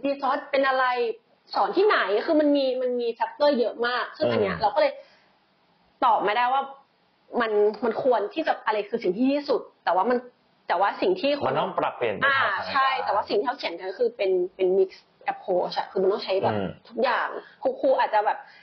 [0.05, 0.85] resource เป็นอะไร
[1.55, 4.93] สอนที่ไหนคือมันมีมันมี factor เยอะมาก ซึ่งอันเนี้ยอืมเราก็เลย
[6.05, 6.61] ตอบไม่ได้ว่า
[7.41, 7.51] มัน
[7.83, 10.17] มันควรที่จะอะไรคือสิ่งที่ดีที่สุด แต่ว่ามัน
[10.67, 14.89] แต่ว่าสิ่งที่คมันต้องปรับเปลี่ยนไปอ่าตามสถานการณ์ใช่ แต่ว่าสิ่งที่เขาเขียนกันก็คือเป็นเป็น mix
[15.33, 17.27] approach อะคือมันต้องใช้แบบอืมทุกอย่าง
[17.61, 18.62] ครูครูอาจจะแบบอ่าอ่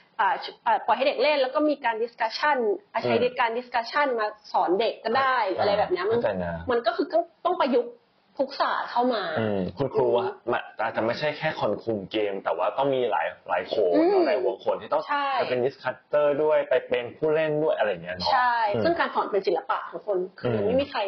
[0.87, 2.57] ปล่อยให้เด็กเล่น แล้วก็มีการ discussion
[2.93, 7.93] อะใช้อืมการ discussion มาสอนเด็กก็ได้หรืออะไรแบบเนี้ยมันเข้าใจนะมันก็คือต้องต้องประยุกต์
[8.39, 20.99] ทุกศาสตร์เข้ามาอืมคุณครูอะมันอาจจะไม่ใช่แค่คนคุมเกม แต่ว่าต้องมีหลายหลายโขนอืมเนอะหลายหัวโขนที่ต้องใช่ไปเป็น discusser ด้วยไปเป็นผู้เล่นด้วยอะไรอย่างเงี้ยเนาะใช่อืมซึ่งการสอนเป็นศิลปะทุกคนคือมันอืมไม่มีใคร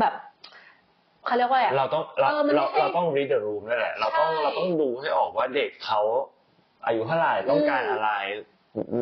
[0.00, 0.14] แบบ
[1.26, 6.00] เขาเรียกว่าอะไรอะเราต้องเราเออมันไม่เราใช่เราต้อง read the room นั่นแหละเราต้องใช่เราต้องดูให้ออกว่าเด็กเขา
[6.86, 8.10] อายุเท่าไหร่ต้องการอืมอะไร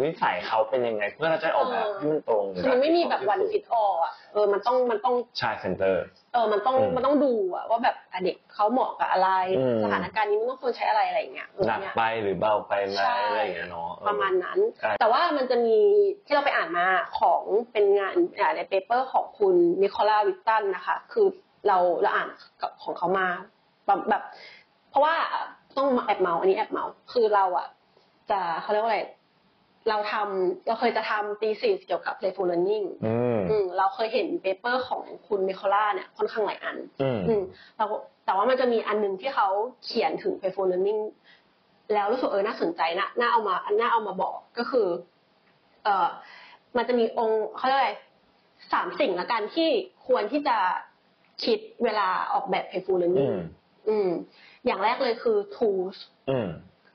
[0.02, 15.78] นิสัยเขาเป็นยังไง เพื่อเราจะออกแบบเออให้มันตรงคือมันไม่มีแบบ one fit all อะเออมันต้องมันต้องใช่ centerเออมันต้องอืมมันต้องดูอะว่าแบบอะเด็กเขาเหมาะกับอะไรอืมสถานการณ์นี้มันต้องควรใช้อะไรอะไรอย่างเงี้ยเออหนักเนี่ยไปหรือเบาไปไหมใช่อะไรอย่างเงี้ยเนาะเออประมาณนั้นใช่แต่ว่ามันจะมี
[16.26, 16.86] ที่เราไปอ่านมา
[17.18, 17.42] ของ
[17.72, 21.26] เป็นงานอ่าใน paper ของคุณ Nicola Whitton นะคะ คือ
[21.66, 22.28] เราเราอ่าน
[22.60, 23.26] กับของเขามา
[23.86, 24.22] แบบแบบ
[24.90, 25.14] เพราะว่า
[25.76, 27.66] ต้องแอบเม้าท์อันนี้แอบเม้าท์คือเราอะ
[28.30, 29.00] จะเขาเรียกว่าอะไร
[29.88, 37.42] เราทำเราเคยจะทำ thesis เกี่ยวกับ playful learning อืมอืมเราเคยเห็น paper ของคุณ Nicola เนี่ยค่อนข้างหลายอัน อืมอืม
[37.76, 39.48] แต่ว่าแต่ว่ามันจะมีอันหนึ่งที่เขา
[39.84, 41.00] เขียนถึง playful learning
[41.92, 44.88] แล้วรู้สึกเออน่าสนใจนะน่าเอามาน่าเอามาบอกก็คือ
[45.84, 46.08] เอ่อ
[46.76, 47.92] มันจะมีองค์เขาเรียกอะไร
[48.72, 49.68] สามสิ่งละกันที่
[50.06, 50.56] ควรที่จะ
[51.44, 53.38] คิดเวลาออกแบบ playful อื learning ม
[53.88, 54.08] อืม
[54.66, 55.96] อย่างแรกเลยคือ tools
[56.30, 56.48] อืม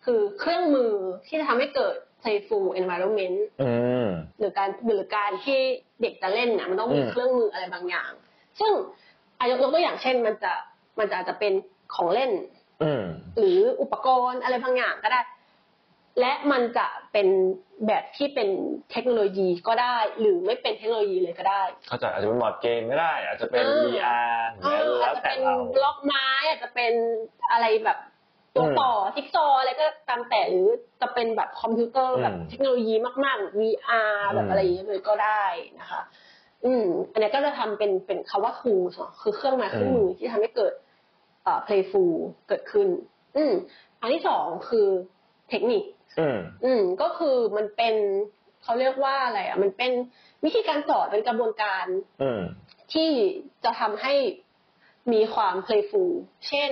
[0.05, 0.91] คือเครื่องมือ
[1.25, 3.71] ที่จะทำให้เกิด playful environment อื
[4.05, 4.07] ม
[4.39, 5.59] หรือการหรือการที่
[6.01, 8.11] เด็กจะเล่นน่ะมันต้องมีอืมเครื่องมืออะไรบางอย่าง
[8.59, 8.71] ซึ่ง
[9.39, 10.53] อายกยกตัวอย่างเช่นมันจะ
[10.99, 11.53] มันจะอาจจะเป็น
[11.95, 12.31] ของเล่น
[12.83, 13.03] อืม
[13.37, 15.21] หรืออุปกรณ์อะไรบางอย่างก็ได้
[16.19, 17.27] และมันจะเป็น
[17.87, 18.49] แบบที่เป็น
[18.91, 26.93] เทคโนโลยีก็ได้ หรือไม่เป็นเทคโนโลยีเลยก็ได้ เข้าใจอาจจะเป็น board game ก็ได้ อาจจะเป็นเออ VR เออแล้วอาจจะแต่เป็นเราบล็อกไม้อาจจะเป็น
[27.51, 27.97] อะไรแบบ
[28.55, 30.67] ตัวอืมต่อจิ๊กซอว์อะไรก็ตามแต่หรือ
[31.01, 35.43] จะเป็นแบบคอมพิวเตอร์อืมแบบเทคโนโลยีมากๆแบบ VR อืมแบบอะไรอย่างเงี้ยเลยก็ได้
[35.79, 36.01] นะคะ
[36.65, 40.73] อืม อันเนี้ยก็จะทำเป็นเป็นคำว่า tools เนอะคือเครื่องไม้เครื่องมือที่ทำให้เกิด
[41.43, 42.11] เอ่อ playful
[42.47, 42.87] เกิดขึ้น
[43.37, 43.53] อืม
[44.01, 44.87] อันที่สองคือ
[45.49, 45.83] เทคนิค
[46.19, 47.95] อืมอืมก็คือมันเป็น
[48.63, 49.91] เขาเรียกว่าอะไรอะ มันเป็น
[50.43, 51.85] วิธีการสอนเป็นกระบวนการ
[52.21, 52.41] อืม
[52.93, 53.09] ที่
[53.63, 54.13] จะทำให้
[55.13, 56.11] มีความ playful
[56.47, 56.71] เช่น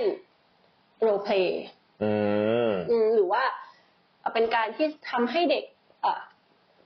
[1.06, 1.48] role play
[2.02, 2.12] อื
[2.70, 3.42] มอืมหรือว่า
[4.34, 5.64] เป็นการที่ทำให้เด็ก
[6.02, 6.20] เอ่อ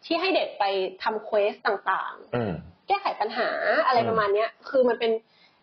[0.05, 0.65] ที่ให้เด็กไป
[1.03, 3.49] ทำ quest ต่างอืมๆแก้ไขปัญหา
[3.87, 5.13] อะไรอืมประมาณเนี้ยคือมันเป็น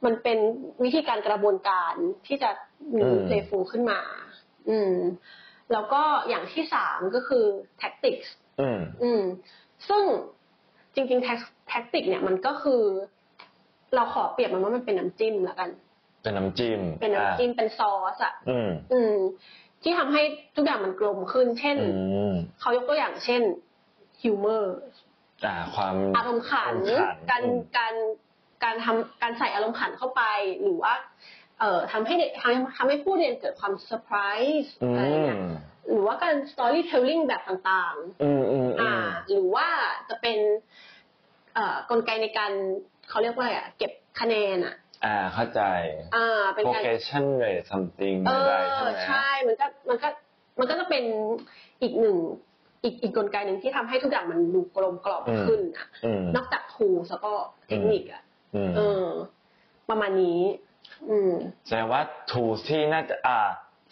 [0.05, 0.37] มันเป็น
[0.83, 1.93] วิธีการกระบวนการ
[2.27, 2.49] ที่จะ
[2.95, 3.99] มีอืม playful ขึ้นมา
[4.69, 4.93] อืม
[5.73, 7.45] แล้วก็อย่างที่สามก็คือ
[7.81, 8.27] tactics
[8.59, 9.21] อืมอืม
[9.89, 10.03] ซึ่ง
[10.95, 12.81] จริงๆ tactic เนี่ยมันก็คือ
[13.95, 15.69] เราขอเปรียบมันว่ามันเป็นน้ำจิ้มแล้วกัน
[16.21, 19.15] เป็นน้ำจิ้มเป็นน้ำจิ้มเป็นซอสอะอืมอืม
[19.83, 20.21] ที่ทำให้
[20.55, 23.41] ทุกอย่างมันกลมขึ้น เช่นอืมเขายกตัวอย่างเช่น
[24.21, 24.77] humor
[25.45, 27.93] อ่าความอารมณ์ขันอารมณ์ขันการอืมการ
[28.63, 30.23] การทำการใส่อารมณ์ขันเข้าไป
[30.61, 30.93] หรือว่า
[31.59, 34.17] เอ่อทำให้เด็กทำทำให้ผู้เรียนเกิดความเซอร์ไพร
[34.63, 35.49] ส์อือะไรเงี้ยม
[35.89, 39.67] หรือว่าการ storytelling แบบต่างๆ อืมอืมอือ่ามหรือว่า
[40.09, 40.39] จะเป็น
[41.53, 42.51] เอ่อกลไกในการ
[43.09, 45.61] เขาเรียกว่าอะไรอะเก็บคะแนนอะ อ่าเข้าใจ
[46.15, 50.09] อ่าเป็นการ vocation rate something เอใดอๆใช่ไหมใช่มันก็มันก็
[50.59, 51.03] มันก็จะเป็น
[51.81, 52.17] อีกหนึ่ง
[52.83, 57.33] อีกอีกกลไกหนึ่งที่ทำให้ทุกอย่างมันดูกลมกล่อมขึ้นอะอืมนอกจาก tools แล้วก็
[57.67, 58.23] เทคนิคอะ
[58.55, 59.07] อืมเออ
[59.89, 60.41] ประมาณนี้
[61.09, 61.33] อืม
[61.67, 63.39] แสดงว่า tools ที่น่าจะอ่า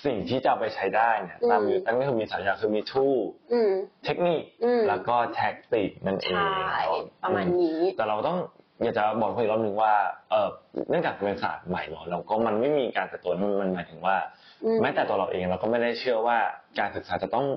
[0.05, 3.17] สิ่งที่จะเอาไปใช้ได้เนี่ยอืมตามอยู่ตั้งก็คือมีสามอย่างคือมี tool
[3.53, 3.71] อืม
[4.05, 6.85] เทคนิคอืมแล้วก็แท็กติกนั่นเองใช่
[7.23, 8.37] ประมาณนี้ แต่เราต้อง
[8.83, 9.93] อยากจะบอกคนอีกรอบหนึ่งว่า
[10.29, 10.49] เออ
[10.89, 14.17] เนื่องจากเป็นศาสตร์ใหม่เนาะเราก็มันไม่มีการแต่ตัวมันมันหมายถึงว่า
[14.63, 16.37] อืมแม้แต่ตัวเราเองเราก็ไม่ได้เชื่อว่า
[16.79, 17.47] การศึกษาจะต้อง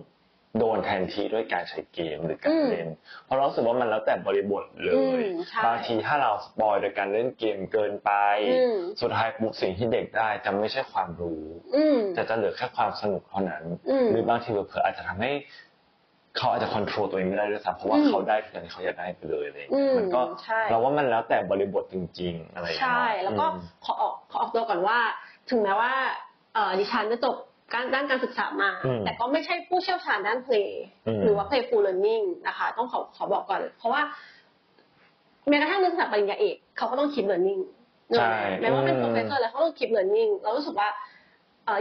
[0.59, 2.89] โดนแทนที่ด้วยการใช้เกมหรือการเล่น
[3.25, 8.13] เพราะเรารู้สึกว่ามันแล้วแต่บริบทเลอืยมใช่บางทีถ้าเราสปอยโดยการเล่นเกมเกินไป
[8.51, 11.43] อืมสุดท้ายปุ๊บสิ่งที่เด็กได้จะไม่ใช่ความรู้
[11.77, 15.33] อืมแต่จะเหลือแค่ความสนุกเท่านั้นอืมหรือบางทีเผลอๆอาจจะทำให้
[16.37, 24.99] เขาอาจจะควบคุมตัวเองไม่ได้ด้วยซ้ำเพราะว่าอืมเขาได้ทุกอย่างที่เขาอยากได้ไปเลยอะไรอย่างอืเงี้ยมมันก็ใช่เราว่ามันแล้วแต่บริบทจริง ๆ อะไรอย่างเงี้ยใช่แล้วก็อืมขอออกขอออกตัวก่อนว่า
[25.51, 25.93] ถึงแม้ว่า
[26.55, 27.37] เอ่อดิฉันจะจบ
[27.73, 30.73] การด้านการศึกษามาอืมแต่ก็ไม่ใช่ผู้เชี่ยวชาญด้านเพลง
[31.07, 34.03] อืมหรือว่า playful learning นะคะ ต้องขอขอบอกก่อน เพราะว่า
[35.49, 37.61] แม้กระทั่งนักศึกษาปริญญาเอกเขาก็ต้องคิด learning
[38.19, 41.10] ใช่แม้ว่าเป็นอืม professor แล้วเขาต้องคิด learning เรารู้สึกว่าเอ่อ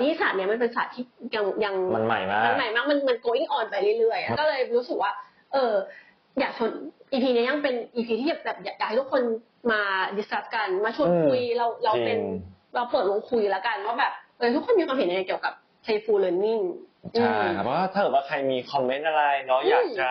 [0.04, 1.04] ยี่ศาสตร์เนี้ยมันเป็นศาสตร์ที่
[1.36, 5.12] ยังยังมันใหม่มากมันใหม่มากมันมัน going on ไปเรื่อยๆอะก็เลยรู้สึกว่า
[5.54, 5.74] เออ
[6.40, 6.72] อยากชวน
[7.14, 9.22] EP เนี้ยยังเป็น EP ที่แบบอยากอยากให้ทุกคน
[9.72, 9.82] มา
[10.18, 16.64] ดิสคัสกันมาชวนอืมคุยเราเราเป็นจริง เราเปิดวงคุยแล้วกันว่าแบบเออทุกคนมีความเห็นยังไงเกี่ยวกับ playful learning
[17.20, 20.10] ใช่ครับเพราะว่าถ้าเกิดว่าใครมีคอมเมนต์อะไรเนาะอืมอยากจะ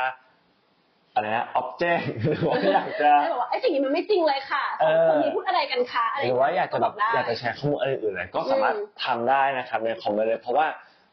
[1.19, 10.67] อะไรนะออบเจกหรือว่าอยากจะได้บอกว่าไอ้สิ่งนี้มันไม่จริงเลยค่ะสองคนนี้พูดอะไรกันคะอะไรหรือว่าอยากจะแบบได้อยากจะแชร์ข้อมูลอะไรอื่นๆอะไรก็สามารถอืมทำได้นะครับในคอมเมนต์เลยเพราะว่า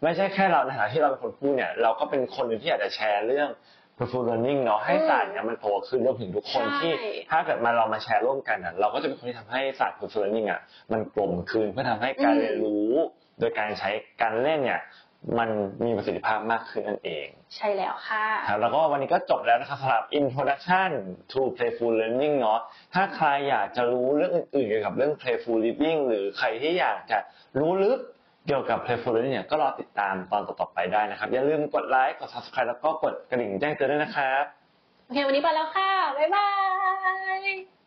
[0.04, 3.50] ไม่ใช่แค่เราในฐานะที่เราเป็นคนพูดเนี่ยเราก็เป็นคนหนึ่งที่อยากจะแชร์เรื่อง
[3.98, 6.94] performance learning เนาะให้ศาสตร์เนี่ยมันโตขึ้นรวมถึงทุกคนใช่ที่
[7.32, 12.92] ถ้าเกิดมาเรามาแชร์ร่วมกันอะเราก็จะเป็นคนที่ทำให้ศาสตร์ performance learning อะมันกลมขึ้นเพื่อทำให้การอืมเรียนรู้
[13.40, 13.90] โดยการใช้
[14.22, 14.82] การเล่นเนี่ย
[15.40, 15.50] มัน
[15.86, 20.90] มีประสิทธิภาพมากขึ้นนั่นเอง ใช่แล้วค่ะครับแล้วก็วันนี้ก็จบแล้วนะครับสำหรับ introduction
[21.32, 22.60] to playful learning เนาะ
[22.94, 27.18] ถ้าใครอยากจะรู้เรื่องอื่นๆเกี่ยวกับเรื่อง playful living หรือใครที่อยากจะ
[27.60, 28.00] รู้ลึก
[28.48, 34.44] เกี่ยวกับ playful learning เนี่ยก็รอติดตามตอนต่อๆไปได้นะครับ อย่าลืมกดไลค์กด subscribe แล้วก็กดกระดิ่งแจ้งเตือนด้วยนะครับ
[35.06, 36.48] โอเค วันนี้ไปแล้วค่ะ บ๊ายบา
[37.40, 37.85] ย